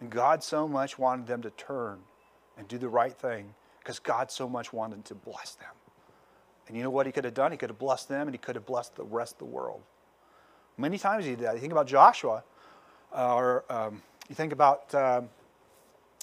[0.01, 1.99] And God so much wanted them to turn
[2.57, 5.75] and do the right thing because God so much wanted to bless them.
[6.69, 7.51] And you know what He could have done?
[7.51, 9.81] He could have blessed them and He could have blessed the rest of the world.
[10.77, 11.55] Many times He did that.
[11.55, 12.45] You think about Joshua
[13.13, 15.23] or um, you think about uh,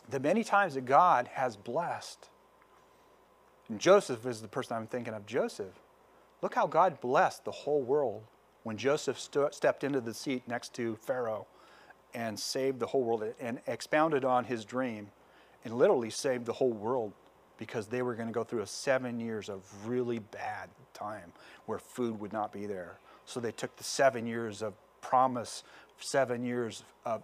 [0.09, 2.29] the many times that God has blessed.
[3.69, 5.25] And Joseph is the person I'm thinking of.
[5.25, 5.73] Joseph.
[6.41, 8.23] Look how God blessed the whole world
[8.63, 11.47] when Joseph st- stepped into the seat next to Pharaoh
[12.13, 15.09] and saved the whole world and expounded on his dream
[15.63, 17.13] and literally saved the whole world
[17.57, 21.31] because they were going to go through a seven years of really bad time
[21.65, 22.99] where food would not be there.
[23.25, 25.63] So they took the seven years of promise,
[25.99, 27.23] seven years of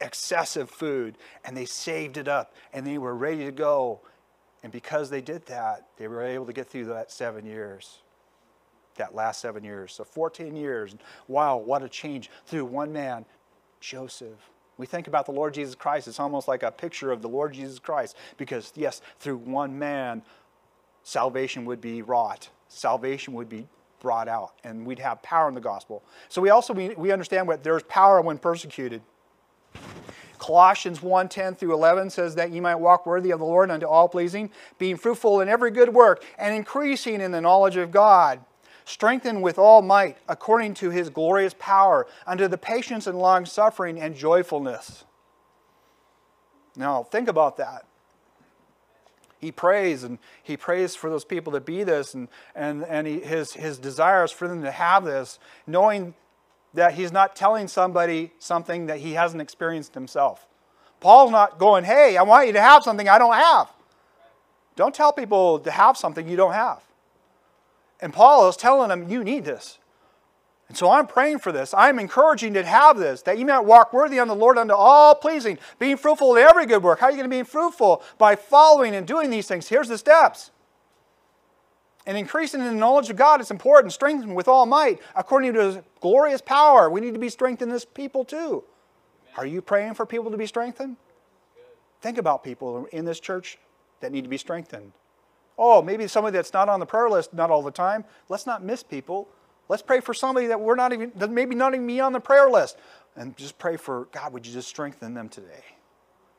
[0.00, 4.00] excessive food, and they saved it up and they were ready to go.
[4.62, 7.98] And because they did that, they were able to get through that seven years,
[8.96, 9.92] that last seven years.
[9.92, 10.94] So 14 years.
[11.28, 13.24] Wow, what a change through one man,
[13.80, 14.50] Joseph.
[14.76, 17.52] We think about the Lord Jesus Christ, it's almost like a picture of the Lord
[17.52, 20.22] Jesus Christ because, yes, through one man,
[21.02, 23.66] salvation would be wrought, salvation would be
[24.00, 26.02] brought out, and we'd have power in the gospel.
[26.28, 29.02] So we also we we understand what there's power when persecuted.
[30.38, 33.86] Colossians 1 10 through 11 says that you might walk worthy of the Lord unto
[33.86, 38.40] all pleasing, being fruitful in every good work, and increasing in the knowledge of God
[38.88, 44.00] strengthened with all might according to his glorious power, unto the patience and long suffering
[44.00, 45.04] and joyfulness.
[46.74, 47.87] Now, think about that.
[49.40, 53.20] He prays and he prays for those people to be this, and, and, and he,
[53.20, 56.14] his, his desires for them to have this, knowing
[56.74, 60.46] that he's not telling somebody something that he hasn't experienced himself.
[61.00, 63.68] Paul's not going, hey, I want you to have something I don't have.
[64.78, 66.82] Don't tell people to have something you don't have.
[68.00, 69.78] And Paul is telling them, You need this.
[70.68, 71.72] And so I'm praying for this.
[71.72, 75.14] I'm encouraging to have this, that you might walk worthy on the Lord unto all
[75.14, 77.00] pleasing, being fruitful in every good work.
[77.00, 78.02] How are you going to be fruitful?
[78.18, 79.68] By following and doing these things.
[79.68, 80.50] Here's the steps.
[82.06, 83.92] And increasing in the knowledge of God is important.
[83.92, 86.90] Strengthened with all might, according to his glorious power.
[86.90, 88.64] We need to be strengthened as people too.
[89.36, 90.96] Are you praying for people to be strengthened?
[92.00, 93.58] Think about people in this church
[94.00, 94.92] that need to be strengthened.
[95.56, 98.04] Oh, maybe somebody that's not on the prayer list not all the time.
[98.28, 99.28] Let's not miss people.
[99.68, 102.48] Let's pray for somebody that we're not even, maybe not even be on the prayer
[102.48, 102.78] list.
[103.16, 105.64] And just pray for, God, would you just strengthen them today?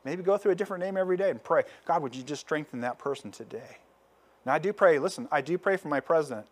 [0.05, 2.81] Maybe go through a different name every day and pray, God, would you just strengthen
[2.81, 3.77] that person today?
[4.45, 6.47] Now, I do pray, listen, I do pray for my president.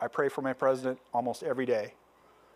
[0.00, 1.94] I pray for my president almost every day.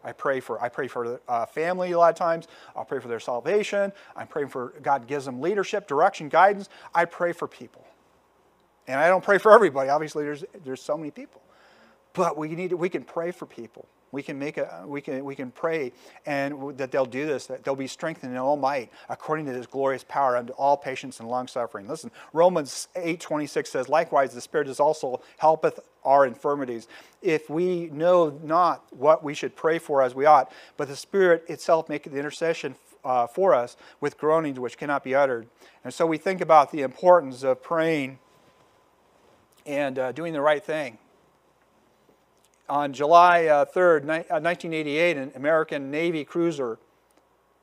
[0.05, 2.47] I pray for I pray for uh, family a lot of times.
[2.77, 3.93] I'll pray for their salvation.
[4.15, 6.69] I'm praying for God gives them leadership, direction, guidance.
[6.95, 7.85] I pray for people.
[8.87, 9.89] And I don't pray for everybody.
[9.89, 11.43] Obviously, there's, there's so many people.
[12.17, 13.87] But we, need we can pray for people.
[14.11, 15.93] We can, make a, we, can, we can pray
[16.25, 19.67] and that they'll do this, that they'll be strengthened in all might according to his
[19.67, 21.87] glorious power unto all patience and long suffering.
[21.87, 26.89] Listen, Romans 8.26 says, Likewise, the Spirit is also helpeth our infirmities.
[27.21, 31.45] If we know not what we should pray for as we ought, but the Spirit
[31.49, 35.49] itself maketh intercession uh, for us with groanings which cannot be uttered.
[35.85, 38.21] And so we think about the importance of praying
[39.67, 40.97] and uh, doing the right thing.
[42.69, 46.79] On July uh, 3rd, ni- 1988, uh, an American Navy cruiser,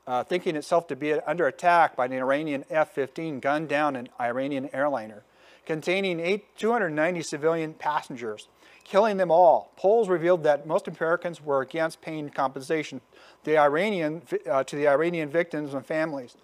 [0.06, 4.08] uh, thinking itself to be under attack by an Iranian F 15, gunned down an
[4.18, 5.24] Iranian airliner
[5.66, 8.48] containing eight, 290 civilian passengers,
[8.84, 9.72] killing them all.
[9.76, 13.00] Polls revealed that most Americans were against paying compensation
[13.44, 16.36] the Iranian, uh, to the Iranian victims and families.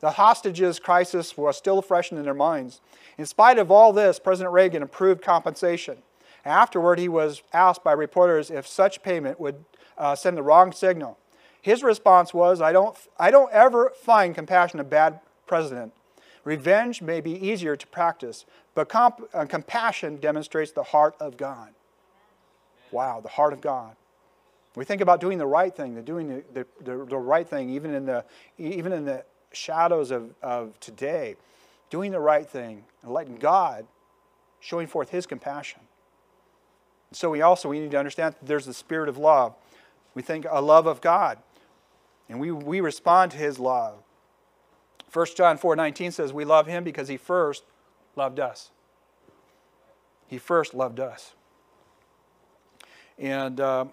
[0.00, 2.80] The hostages crisis was still fresh in their minds.
[3.16, 5.98] In spite of all this, President Reagan approved compensation.
[6.48, 9.64] Afterward, he was asked by reporters if such payment would
[9.98, 11.18] uh, send the wrong signal.
[11.60, 15.92] His response was, I don't, I don't ever find compassion a bad president.
[16.44, 21.74] Revenge may be easier to practice, but comp- uh, compassion demonstrates the heart of God.
[22.92, 23.94] Wow, the heart of God.
[24.74, 27.68] We think about doing the right thing, the doing the, the, the, the right thing,
[27.68, 28.24] even in the,
[28.56, 31.36] even in the shadows of, of today,
[31.90, 33.86] doing the right thing and letting God
[34.60, 35.80] showing forth his compassion.
[37.12, 39.54] So we also we need to understand there's the spirit of love.
[40.14, 41.38] We think a love of God.
[42.28, 43.94] And we, we respond to his love.
[45.12, 47.64] 1 John 4 19 says, We love him because he first
[48.16, 48.70] loved us.
[50.26, 51.32] He first loved us.
[53.18, 53.86] And uh,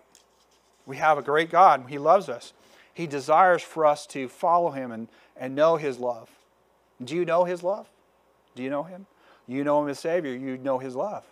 [0.86, 1.86] we have a great God.
[1.88, 2.54] He loves us.
[2.93, 6.30] He desires for us to follow him and, and know his love.
[7.04, 7.89] Do you know his love?
[8.56, 9.06] Do you know him?
[9.47, 11.23] You know him as Savior, you know his love.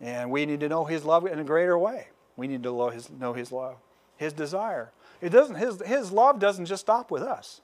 [0.00, 2.08] And we need to know his love in a greater way.
[2.36, 3.76] We need to know his, know his love,
[4.16, 4.90] his desire.
[5.20, 7.60] It doesn't, his, his love doesn't just stop with us.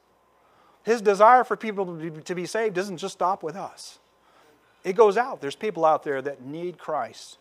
[0.85, 3.99] His desire for people to be, to be saved doesn't just stop with us.
[4.83, 5.41] It goes out.
[5.41, 7.39] There's people out there that need Christ,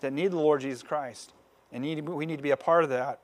[0.00, 1.32] that need the Lord Jesus Christ.
[1.70, 3.20] And need, we need to be a part of that.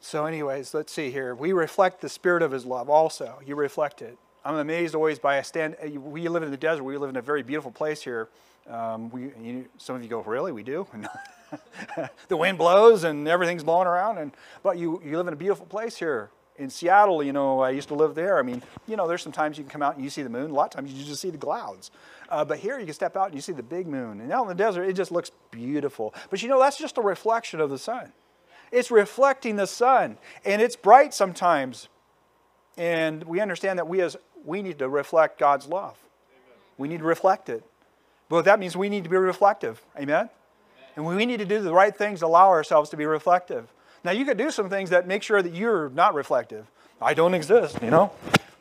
[0.00, 1.34] So, anyways, let's see here.
[1.34, 3.40] We reflect the spirit of his love also.
[3.44, 4.16] You reflect it.
[4.46, 5.74] I'm amazed always by a stand.
[5.96, 6.84] We live in the desert.
[6.84, 8.28] We live in a very beautiful place here.
[8.70, 10.52] Um, we, you, some of you go, really?
[10.52, 10.86] We do?
[12.28, 14.18] the wind blows and everything's blowing around.
[14.18, 14.30] And,
[14.62, 16.30] but you, you live in a beautiful place here.
[16.58, 18.38] In Seattle, you know, I used to live there.
[18.38, 20.30] I mean, you know, there's some times you can come out and you see the
[20.30, 20.52] moon.
[20.52, 21.90] A lot of times you just see the clouds.
[22.28, 24.20] Uh, but here you can step out and you see the big moon.
[24.20, 26.14] And out in the desert, it just looks beautiful.
[26.30, 28.12] But you know, that's just a reflection of the sun.
[28.70, 30.18] It's reflecting the sun.
[30.44, 31.88] And it's bright sometimes.
[32.76, 35.96] And we understand that we as we need to reflect God's love.
[36.78, 37.64] We need to reflect it.
[38.28, 39.82] But that means we need to be reflective.
[39.98, 40.30] Amen?
[40.94, 43.68] And we need to do the right things to allow ourselves to be reflective.
[44.02, 46.70] Now, you could do some things that make sure that you're not reflective.
[47.00, 48.12] I don't exist, you know?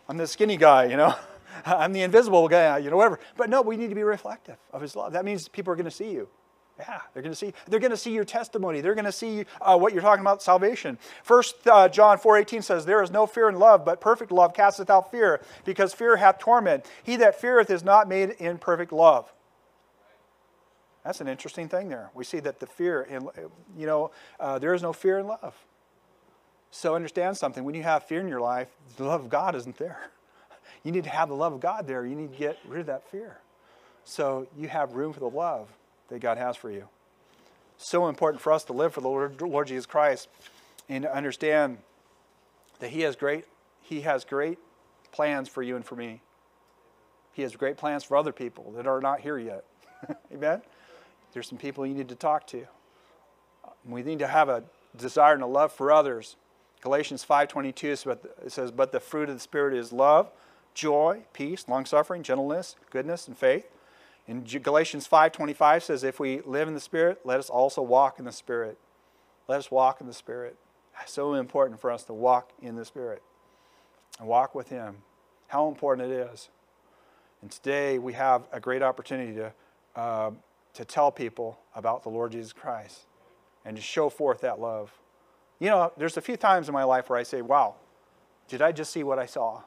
[0.09, 1.15] I'm the skinny guy, you know?
[1.65, 3.19] I'm the invisible guy, you know, whatever.
[3.37, 5.13] But no, we need to be reflective of His love.
[5.13, 6.27] That means people are going to see you.
[6.77, 7.53] Yeah, they're going to see.
[7.67, 8.81] They're going to see your testimony.
[8.81, 10.97] They're going to see uh, what you're talking about, salvation.
[11.23, 14.89] First uh, John 4:18 says, "There is no fear in love, but perfect love casteth
[14.89, 16.85] out fear, because fear hath torment.
[17.03, 19.31] He that feareth is not made in perfect love."
[21.05, 22.09] That's an interesting thing there.
[22.13, 23.29] We see that the fear, in,
[23.77, 25.55] you know, uh, there is no fear in love.
[26.71, 27.63] So understand something.
[27.63, 29.99] When you have fear in your life, the love of God isn't there.
[30.83, 32.05] You need to have the love of God there.
[32.05, 33.37] You need to get rid of that fear.
[34.03, 35.67] So you have room for the love
[36.09, 36.87] that God has for you.
[37.77, 40.29] So important for us to live for the Lord, Lord Jesus Christ
[40.89, 41.77] and to understand
[42.79, 43.45] that He has great
[43.81, 44.57] He has great
[45.11, 46.21] plans for you and for me.
[47.33, 49.65] He has great plans for other people that are not here yet.
[50.33, 50.61] Amen.
[51.33, 52.65] There's some people you need to talk to.
[53.85, 54.63] We need to have a
[54.97, 56.37] desire and a love for others.
[56.81, 57.95] Galatians 5:22
[58.47, 60.31] says, "But the fruit of the Spirit is love,
[60.73, 63.69] joy, peace, long-suffering, gentleness, goodness, and faith."
[64.27, 68.25] In Galatians 5:25 says, "If we live in the Spirit, let us also walk in
[68.25, 68.77] the Spirit."
[69.47, 70.57] Let us walk in the Spirit.
[71.05, 73.21] So important for us to walk in the Spirit
[74.17, 75.03] and walk with Him.
[75.49, 76.49] How important it is.
[77.41, 79.53] And today we have a great opportunity to
[79.95, 80.31] uh,
[80.75, 83.05] to tell people about the Lord Jesus Christ
[83.63, 84.91] and to show forth that love.
[85.59, 87.75] You know, there's a few times in my life where I say, wow,
[88.47, 89.63] did I just see what I saw?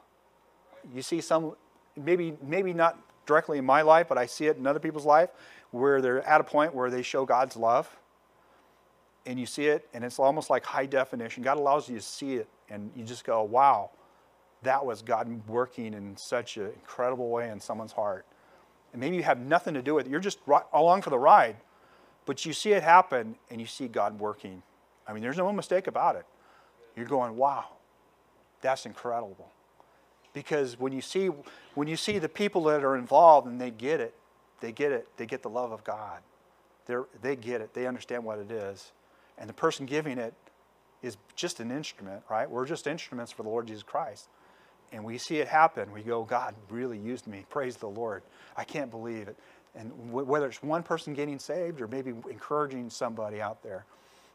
[0.93, 1.55] You see some,
[1.97, 2.97] maybe, maybe not
[3.29, 5.29] directly in my life, but I see it in other people's life
[5.71, 7.97] where they're at a point where they show God's love.
[9.25, 11.43] And you see it, and it's almost like high definition.
[11.43, 13.91] God allows you to see it, and you just go, wow,
[14.63, 18.25] that was God working in such an incredible way in someone's heart
[18.91, 20.09] and maybe you have nothing to do with it.
[20.09, 20.39] You're just
[20.73, 21.57] along for the ride,
[22.25, 24.63] but you see it happen and you see God working.
[25.07, 26.25] I mean, there's no mistake about it.
[26.95, 27.65] You're going, wow,
[28.61, 29.51] that's incredible.
[30.39, 31.29] Because when you see
[31.75, 34.15] when you see the people that are involved and they get it,
[34.61, 36.21] they get it, they get the love of God.
[36.85, 38.91] They're, they get it, they understand what it is.
[39.37, 40.33] And the person giving it
[41.01, 42.49] is just an instrument, right?
[42.49, 44.27] We're just instruments for the Lord Jesus Christ
[44.91, 47.45] and we see it happen, we go, God really used me.
[47.49, 48.23] Praise the Lord.
[48.57, 49.37] I can't believe it.
[49.75, 53.85] And w- whether it's one person getting saved or maybe encouraging somebody out there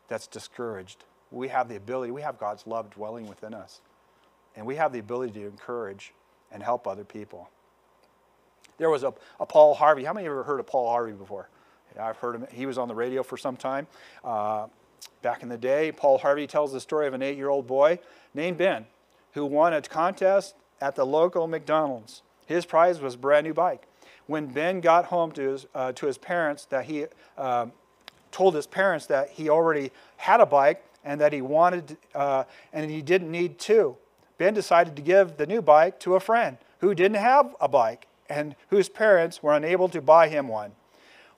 [0.09, 3.81] that's discouraged, we have the ability, we have God's love dwelling within us.
[4.57, 6.12] And we have the ability to encourage
[6.53, 7.51] and help other people.
[8.79, 10.05] There was a, a Paul Harvey.
[10.05, 11.49] How many of you ever heard of Paul Harvey before?
[11.95, 12.47] Yeah, I've heard him.
[12.51, 13.87] He was on the radio for some time.
[14.25, 14.67] Uh,
[15.23, 17.99] back in the day, Paul Harvey tells the story of an eight year old boy
[18.35, 18.87] named Ben
[19.33, 22.23] who won a contest at the local McDonald's.
[22.47, 23.87] His prize was a brand new bike.
[24.27, 27.67] When Ben got home to his, uh, to his parents, that he uh,
[28.31, 32.90] told his parents that he already had a bike and that he wanted uh, and
[32.90, 33.97] he didn't need two.
[34.38, 38.07] Ben decided to give the new bike to a friend who didn't have a bike
[38.29, 40.73] and whose parents were unable to buy him one.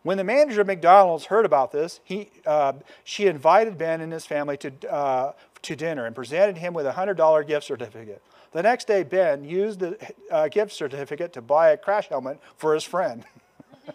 [0.02, 4.24] When the manager of McDonald's heard about this, he, uh, she invited Ben and his
[4.24, 5.32] family to, uh,
[5.62, 8.22] to dinner and presented him with a $100 gift certificate.
[8.52, 9.98] The next day, Ben used the
[10.30, 13.24] uh, gift certificate to buy a crash helmet for his friend.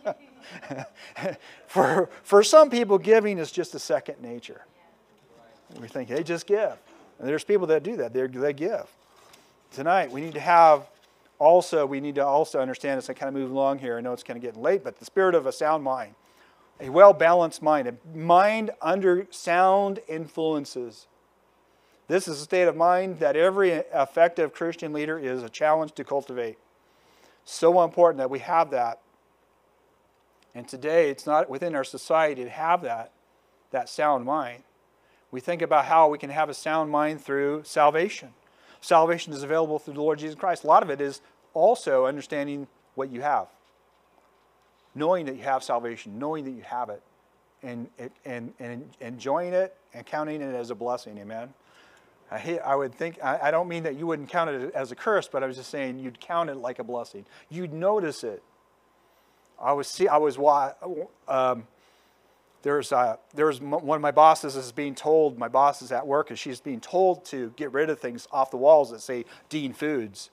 [1.68, 4.66] for, for some people, giving is just a second nature.
[5.80, 6.78] We think they just give.
[7.22, 8.88] And there's people that do that, they they give.
[9.72, 10.88] Tonight, we need to have
[11.38, 14.12] also, we need to also understand as I kind of move along here, I know
[14.12, 16.16] it's kind of getting late, but the spirit of a sound mind,
[16.80, 21.06] a well balanced mind, a mind under sound influences.
[22.08, 26.04] This is a state of mind that every effective Christian leader is a challenge to
[26.04, 26.58] cultivate.
[27.45, 29.00] So important that we have that.
[30.56, 33.12] And today, it's not within our society to have that,
[33.70, 34.64] that sound mind.
[35.32, 38.34] We think about how we can have a sound mind through salvation.
[38.82, 40.64] Salvation is available through the Lord Jesus Christ.
[40.64, 41.22] A lot of it is
[41.54, 43.48] also understanding what you have,
[44.94, 47.02] knowing that you have salvation, knowing that you have it,
[47.64, 47.88] and,
[48.26, 51.18] and, and enjoying it and counting it as a blessing.
[51.18, 51.54] Amen.
[52.32, 54.96] I, I would think, I, I don't mean that you wouldn't count it as a
[54.96, 57.26] curse, but I was just saying you'd count it like a blessing.
[57.50, 58.42] You'd notice it.
[59.62, 60.38] I was, see, I was
[61.28, 61.68] um,
[62.64, 66.30] there's, uh, there's one of my bosses is being told, my boss is at work,
[66.30, 69.74] and she's being told to get rid of things off the walls that say Dean
[69.74, 70.30] Foods.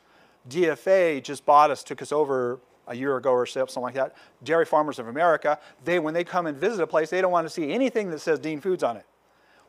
[0.48, 4.16] DFA just bought us, took us over a year ago or so, something like that.
[4.42, 7.46] Dairy Farmers of America, they when they come and visit a place, they don't want
[7.46, 9.06] to see anything that says Dean Foods on it.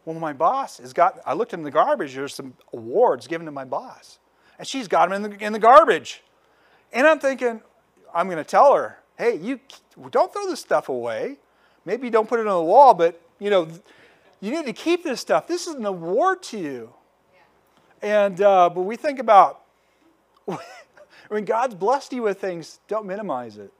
[0.05, 3.51] Well, my boss has got, I looked in the garbage, there's some awards given to
[3.51, 4.20] my boss.
[4.57, 6.24] And she's got them in the, in the garbage.
[6.91, 7.62] And I'm thinking,
[8.14, 9.60] I'm going to tell her, hey, you
[10.10, 11.38] don't throw this stuff away.
[11.86, 13.68] Maybe don't put it on the wall, but you know,
[14.42, 15.48] you need to keep this stuff.
[15.48, 16.94] This is an award to you.
[18.02, 19.62] And uh, but we think about
[21.28, 23.74] when God's blessed you with things, don't minimize it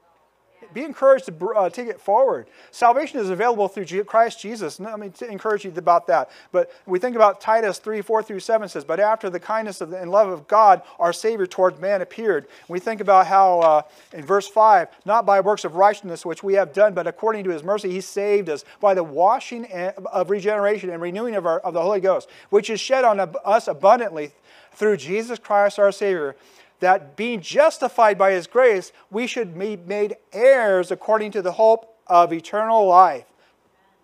[0.72, 2.46] be encouraged to uh, take it forward.
[2.70, 4.80] Salvation is available through Christ Jesus.
[4.80, 6.30] Let me encourage you about that.
[6.52, 9.90] But we think about Titus 3 4 through 7 says, But after the kindness of
[9.90, 12.46] the, and love of God, our Savior towards man appeared.
[12.68, 16.54] We think about how uh, in verse 5, not by works of righteousness which we
[16.54, 19.66] have done, but according to his mercy, he saved us by the washing
[20.12, 23.68] of regeneration and renewing of, our, of the Holy Ghost, which is shed on us
[23.68, 24.32] abundantly
[24.72, 26.36] through Jesus Christ our Savior
[26.80, 31.96] that being justified by his grace, we should be made heirs according to the hope
[32.06, 33.26] of eternal life.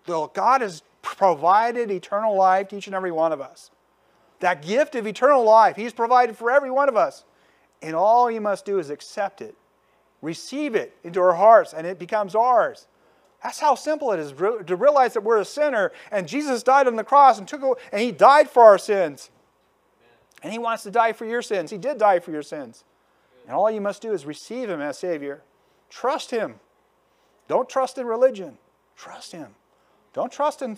[0.07, 3.71] Well, God has provided eternal life to each and every one of us.
[4.39, 7.25] That gift of eternal life, He's provided for every one of us.
[7.81, 9.55] And all you must do is accept it,
[10.21, 12.87] receive it into our hearts, and it becomes ours.
[13.43, 16.95] That's how simple it is to realize that we're a sinner and Jesus died on
[16.95, 19.29] the cross and took and He died for our sins.
[20.43, 21.71] And He wants to die for your sins.
[21.71, 22.83] He did die for your sins.
[23.45, 25.41] And all you must do is receive Him as Savior.
[25.89, 26.55] Trust Him.
[27.47, 28.57] Don't trust in religion.
[28.95, 29.55] Trust Him.
[30.13, 30.77] Don't trust in,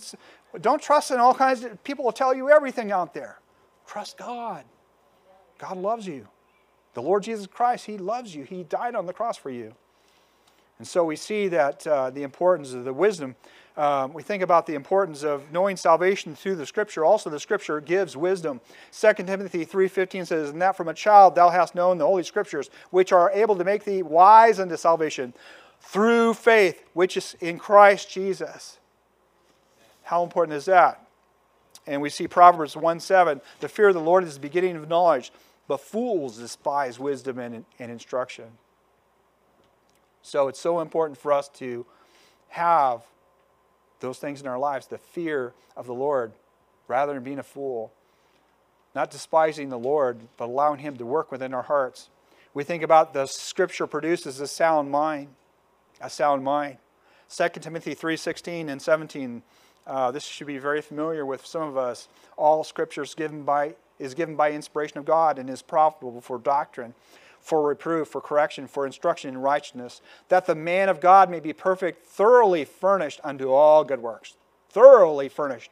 [0.59, 3.39] don't trust in all kinds of people will tell you everything out there.
[3.87, 4.65] Trust God.
[5.57, 6.27] God loves you.
[6.93, 8.43] The Lord Jesus Christ, He loves you.
[8.43, 9.73] He died on the cross for you.
[10.77, 13.35] And so we see that uh, the importance of the wisdom
[13.77, 17.05] um, we think about the importance of knowing salvation through the Scripture.
[17.05, 18.59] Also, the Scripture gives wisdom.
[18.91, 22.69] 2 Timothy 3.15 says, And that from a child thou hast known the Holy Scriptures,
[22.89, 25.33] which are able to make thee wise unto salvation
[25.81, 28.79] through faith, which is in Christ Jesus.
[30.03, 31.05] How important is that?
[31.87, 35.31] And we see Proverbs 1.7, The fear of the Lord is the beginning of knowledge,
[35.67, 38.45] but fools despise wisdom and, and instruction.
[40.21, 41.85] So it's so important for us to
[42.49, 43.01] have
[43.99, 46.31] those things in our lives, the fear of the Lord,
[46.87, 47.91] rather than being a fool.
[48.95, 52.09] Not despising the Lord, but allowing Him to work within our hearts.
[52.53, 55.29] We think about the Scripture produces a sound mind,
[56.01, 56.77] a sound mind.
[57.29, 59.43] 2 Timothy 3:16 and 17.
[59.85, 62.07] Uh, this should be very familiar with some of us.
[62.37, 66.37] All Scripture is given by is given by inspiration of God and is profitable for
[66.37, 66.95] doctrine,
[67.41, 71.53] for reproof, for correction, for instruction in righteousness, that the man of God may be
[71.53, 74.35] perfect, thoroughly furnished unto all good works.
[74.69, 75.71] Thoroughly furnished.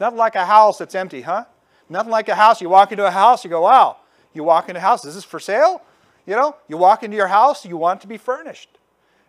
[0.00, 1.44] Nothing like a house that's empty, huh?
[1.88, 2.60] Nothing like a house.
[2.60, 3.98] You walk into a house, you go, wow.
[4.32, 5.82] You walk into a house, is this for sale?
[6.26, 8.70] You know, you walk into your house, you want to be furnished.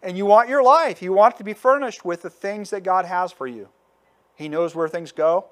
[0.01, 3.05] And you want your life, you want to be furnished with the things that God
[3.05, 3.69] has for you.
[4.35, 5.45] He knows where things go.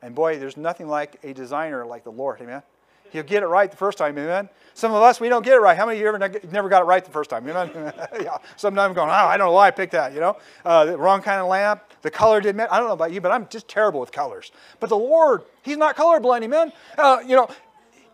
[0.00, 2.62] And boy, there's nothing like a designer like the Lord, amen?
[3.10, 4.48] He'll get it right the first time, amen?
[4.74, 5.76] Some of us, we don't get it right.
[5.76, 7.46] How many of you ever never got it right the first time?
[7.46, 7.64] You know?
[8.20, 8.38] yeah.
[8.56, 10.36] Sometimes going, oh, I don't know why I picked that, you know?
[10.64, 11.82] Uh, the wrong kind of lamp.
[12.02, 12.68] The color didn't match.
[12.70, 14.52] I don't know about you, but I'm just terrible with colors.
[14.78, 16.72] But the Lord, He's not colorblind, amen?
[16.96, 17.48] Uh, you know,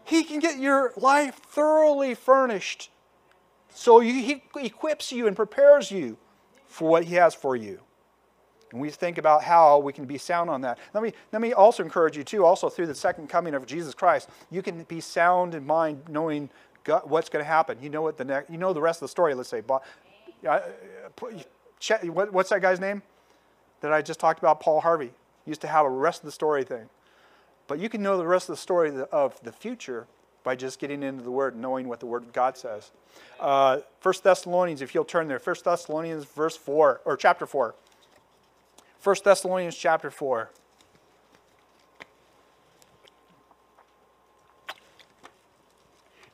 [0.05, 2.91] He can get your life thoroughly furnished.
[3.69, 6.17] So you, He equips you and prepares you
[6.67, 7.84] for what He has for you.
[8.75, 10.79] And we think about how we can be sound on that.
[10.93, 13.95] Let me, let me also encourage you, too, also through the second coming of Jesus
[13.95, 16.51] Christ, you can be sound in mind knowing
[16.83, 17.79] God, what's going to happen.
[17.81, 19.63] You know what the next, you know the rest of the story, let's say.
[19.69, 20.61] Uh,
[21.21, 23.01] what's that guy's name
[23.81, 24.59] that I just talked about?
[24.59, 25.13] Paul Harvey.
[25.47, 26.89] Used to have a rest of the story thing.
[27.69, 30.09] But you can know the rest of the story of the future
[30.43, 32.91] by just getting into the Word and knowing what the Word of God says.
[33.39, 37.75] Uh, 1 Thessalonians, if you'll turn there, 1 Thessalonians verse 4, or chapter 4.
[39.05, 40.51] 1 Thessalonians chapter 4.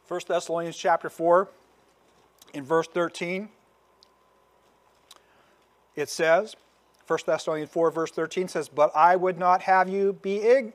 [0.07, 1.49] First Thessalonians chapter 4,
[2.55, 3.49] in verse 13,
[5.97, 6.55] it says,
[7.09, 10.73] 1 Thessalonians 4, verse 13 says, But I would not have you be, ig-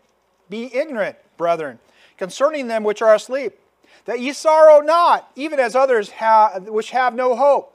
[0.49, 1.79] be ignorant, brethren,
[2.17, 3.57] concerning them which are asleep,
[4.03, 7.74] that ye sorrow not, even as others have, which have no hope.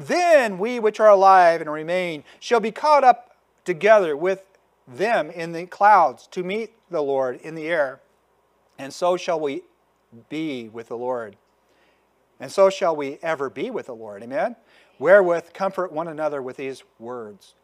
[0.00, 3.36] Then we which are alive and remain shall be caught up
[3.66, 4.44] together with
[4.88, 8.00] them in the clouds to meet the Lord in the air.
[8.78, 9.62] And so shall we
[10.30, 11.36] be with the Lord.
[12.40, 14.22] And so shall we ever be with the Lord.
[14.22, 14.56] Amen?
[14.98, 17.54] Wherewith comfort one another with these words.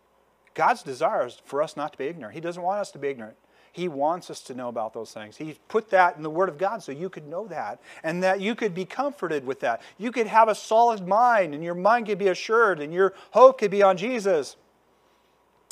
[0.52, 2.34] God's desire is for us not to be ignorant.
[2.34, 3.36] He doesn't want us to be ignorant.
[3.76, 5.36] He wants us to know about those things.
[5.36, 8.40] He put that in the Word of God so you could know that and that
[8.40, 9.82] you could be comforted with that.
[9.98, 13.58] You could have a solid mind and your mind could be assured and your hope
[13.58, 14.56] could be on Jesus.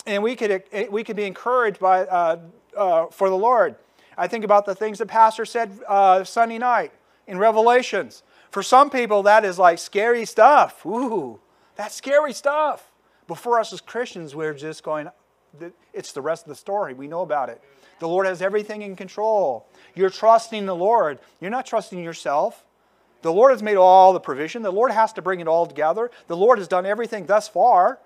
[0.04, 2.40] And we could, we could be encouraged by, uh,
[2.76, 3.76] uh, for the Lord.
[4.18, 6.92] I think about the things the pastor said uh, Sunday night
[7.26, 8.22] in Revelations.
[8.50, 10.84] For some people, that is like scary stuff.
[10.84, 11.40] Ooh,
[11.74, 12.86] that's scary stuff.
[13.26, 15.08] But for us as Christians, we're just going,
[15.94, 16.92] it's the rest of the story.
[16.92, 17.62] We know about it.
[17.98, 19.66] The Lord has everything in control.
[19.94, 21.18] You're trusting the Lord.
[21.40, 22.64] You're not trusting yourself.
[23.22, 24.62] The Lord has made all the provision.
[24.62, 26.10] The Lord has to bring it all together.
[26.26, 27.98] The Lord has done everything thus far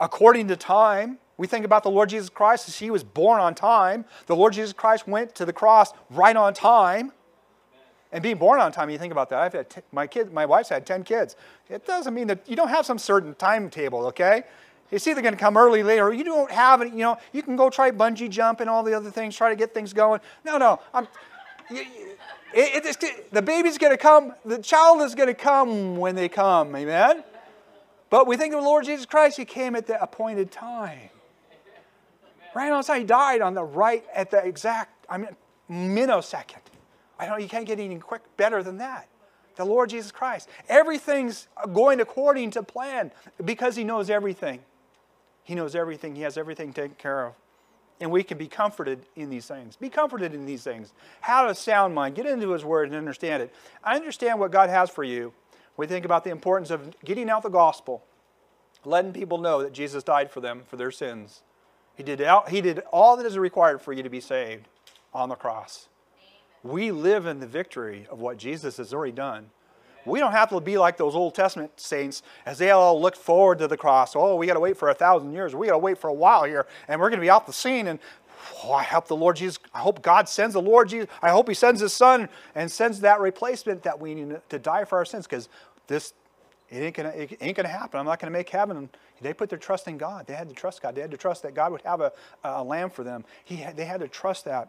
[0.00, 1.18] according to time.
[1.36, 4.04] We think about the Lord Jesus Christ as he was born on time.
[4.26, 7.12] The Lord Jesus Christ went to the cross right on time.
[8.10, 9.38] And being born on time, you think about that.
[9.40, 11.36] I've had t- my kids, my wife's had 10 kids.
[11.68, 14.44] It doesn't mean that you don't have some certain timetable, okay?
[14.90, 16.92] It's either going to come early, later, you don't have it.
[16.92, 19.56] You know, you can go try bungee jump and all the other things, try to
[19.56, 20.20] get things going.
[20.44, 20.80] No, no.
[20.94, 21.06] I'm,
[21.70, 21.86] it,
[22.54, 24.34] it, the baby's going to come.
[24.44, 26.74] The child is going to come when they come.
[26.74, 27.22] Amen.
[28.10, 29.36] But we think of the Lord Jesus Christ.
[29.36, 31.10] He came at the appointed time.
[32.54, 33.00] Right on time.
[33.00, 35.06] He died on the right at the exact.
[35.10, 35.36] I mean,
[35.70, 36.62] minnosecond.
[37.18, 39.08] I don't, you can't get any quick better than that.
[39.56, 40.48] The Lord Jesus Christ.
[40.68, 43.10] Everything's going according to plan
[43.44, 44.60] because He knows everything.
[45.48, 46.14] He knows everything.
[46.14, 47.32] He has everything taken care of.
[48.02, 49.76] And we can be comforted in these things.
[49.76, 50.92] Be comforted in these things.
[51.22, 52.16] Have a sound mind.
[52.16, 53.54] Get into His Word and understand it.
[53.82, 55.32] I understand what God has for you.
[55.78, 58.04] We think about the importance of getting out the gospel,
[58.84, 61.40] letting people know that Jesus died for them for their sins.
[61.94, 64.68] He did, out, he did all that is required for you to be saved
[65.14, 65.88] on the cross.
[66.62, 69.48] We live in the victory of what Jesus has already done.
[70.04, 73.58] We don't have to be like those Old Testament saints as they all looked forward
[73.58, 74.14] to the cross.
[74.16, 75.54] Oh, we got to wait for a thousand years.
[75.54, 77.52] We got to wait for a while here, and we're going to be off the
[77.52, 77.86] scene.
[77.88, 77.98] And
[78.64, 81.08] oh, I hope the Lord Jesus, I hope God sends the Lord Jesus.
[81.22, 84.84] I hope He sends His Son and sends that replacement that we need to die
[84.84, 85.48] for our sins because
[85.86, 86.14] this
[86.70, 87.98] it ain't gonna it ain't gonna happen.
[87.98, 88.90] I'm not gonna make heaven.
[89.20, 90.26] They put their trust in God.
[90.26, 90.94] They had to trust God.
[90.94, 92.12] They had to trust that God would have a,
[92.44, 93.24] a lamb for them.
[93.44, 94.68] He had, they had to trust that.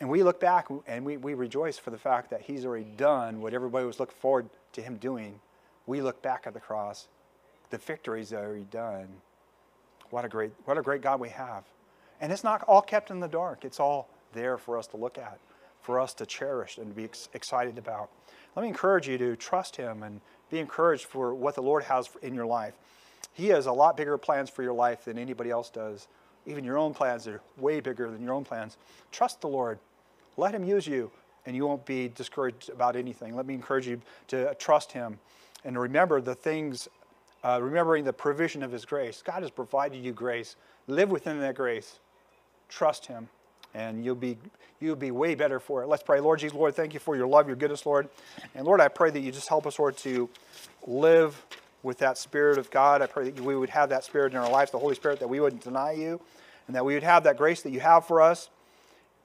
[0.00, 3.40] And we look back and we, we rejoice for the fact that he's already done
[3.40, 5.40] what everybody was looking forward to him doing.
[5.86, 7.08] We look back at the cross.
[7.70, 9.08] The victory's already done.
[10.10, 11.64] What a great, what a great God we have.
[12.20, 13.64] And it's not all kept in the dark.
[13.64, 15.38] It's all there for us to look at,
[15.82, 18.10] for us to cherish and to be ex- excited about.
[18.56, 20.20] Let me encourage you to trust him and
[20.50, 22.74] be encouraged for what the Lord has in your life.
[23.32, 26.08] He has a lot bigger plans for your life than anybody else does.
[26.48, 28.78] Even your own plans are way bigger than your own plans.
[29.12, 29.78] Trust the Lord.
[30.38, 31.10] Let Him use you,
[31.44, 33.36] and you won't be discouraged about anything.
[33.36, 35.18] Let me encourage you to trust Him
[35.64, 36.88] and remember the things,
[37.44, 39.22] uh, remembering the provision of His grace.
[39.22, 40.56] God has provided you grace.
[40.86, 41.98] Live within that grace.
[42.70, 43.28] Trust Him,
[43.74, 44.38] and you'll be
[44.80, 45.88] you'll be way better for it.
[45.88, 46.18] Let's pray.
[46.18, 48.08] Lord Jesus, Lord, thank you for your love, your goodness, Lord.
[48.54, 50.30] And Lord, I pray that you just help us, Lord, to
[50.86, 51.44] live
[51.88, 53.00] with that Spirit of God.
[53.00, 55.28] I pray that we would have that Spirit in our lives, the Holy Spirit, that
[55.28, 56.20] we wouldn't deny you,
[56.66, 58.50] and that we would have that grace that you have for us.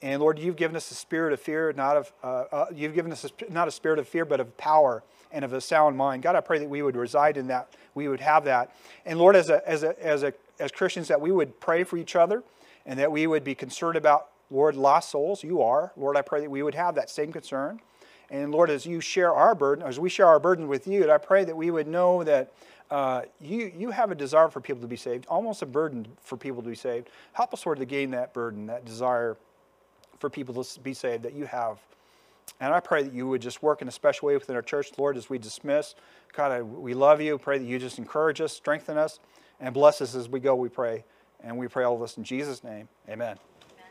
[0.02, 3.12] And Lord, you've given us a spirit of fear, not of uh, uh, you've given
[3.12, 6.24] us a, not a spirit of fear, but of power and of a sound mind.
[6.24, 8.76] God, I pray that we would reside in that, we would have that.
[9.06, 11.98] And Lord, as a, as a, as a, as Christians, that we would pray for
[11.98, 12.44] each other,
[12.86, 15.44] and that we would be concerned about Lord lost souls.
[15.44, 16.16] You are, Lord.
[16.16, 17.82] I pray that we would have that same concern.
[18.30, 21.18] And Lord, as you share our burden, as we share our burden with you, I
[21.18, 22.52] pray that we would know that
[22.90, 26.38] uh, you, you have a desire for people to be saved, almost a burden for
[26.38, 27.10] people to be saved.
[27.34, 29.38] Help us, Lord, to gain that burden, that desire
[30.20, 31.80] for people to be saved that you have.
[32.60, 34.92] And I pray that you would just work in a special way within our church,
[34.98, 35.96] Lord, as we dismiss.
[36.34, 37.38] God, I, we love you.
[37.38, 39.20] Pray that you just encourage us, strengthen us,
[39.60, 41.04] and bless us as we go, we pray.
[41.44, 42.88] And we pray all of this in Jesus' name.
[43.10, 43.38] Amen.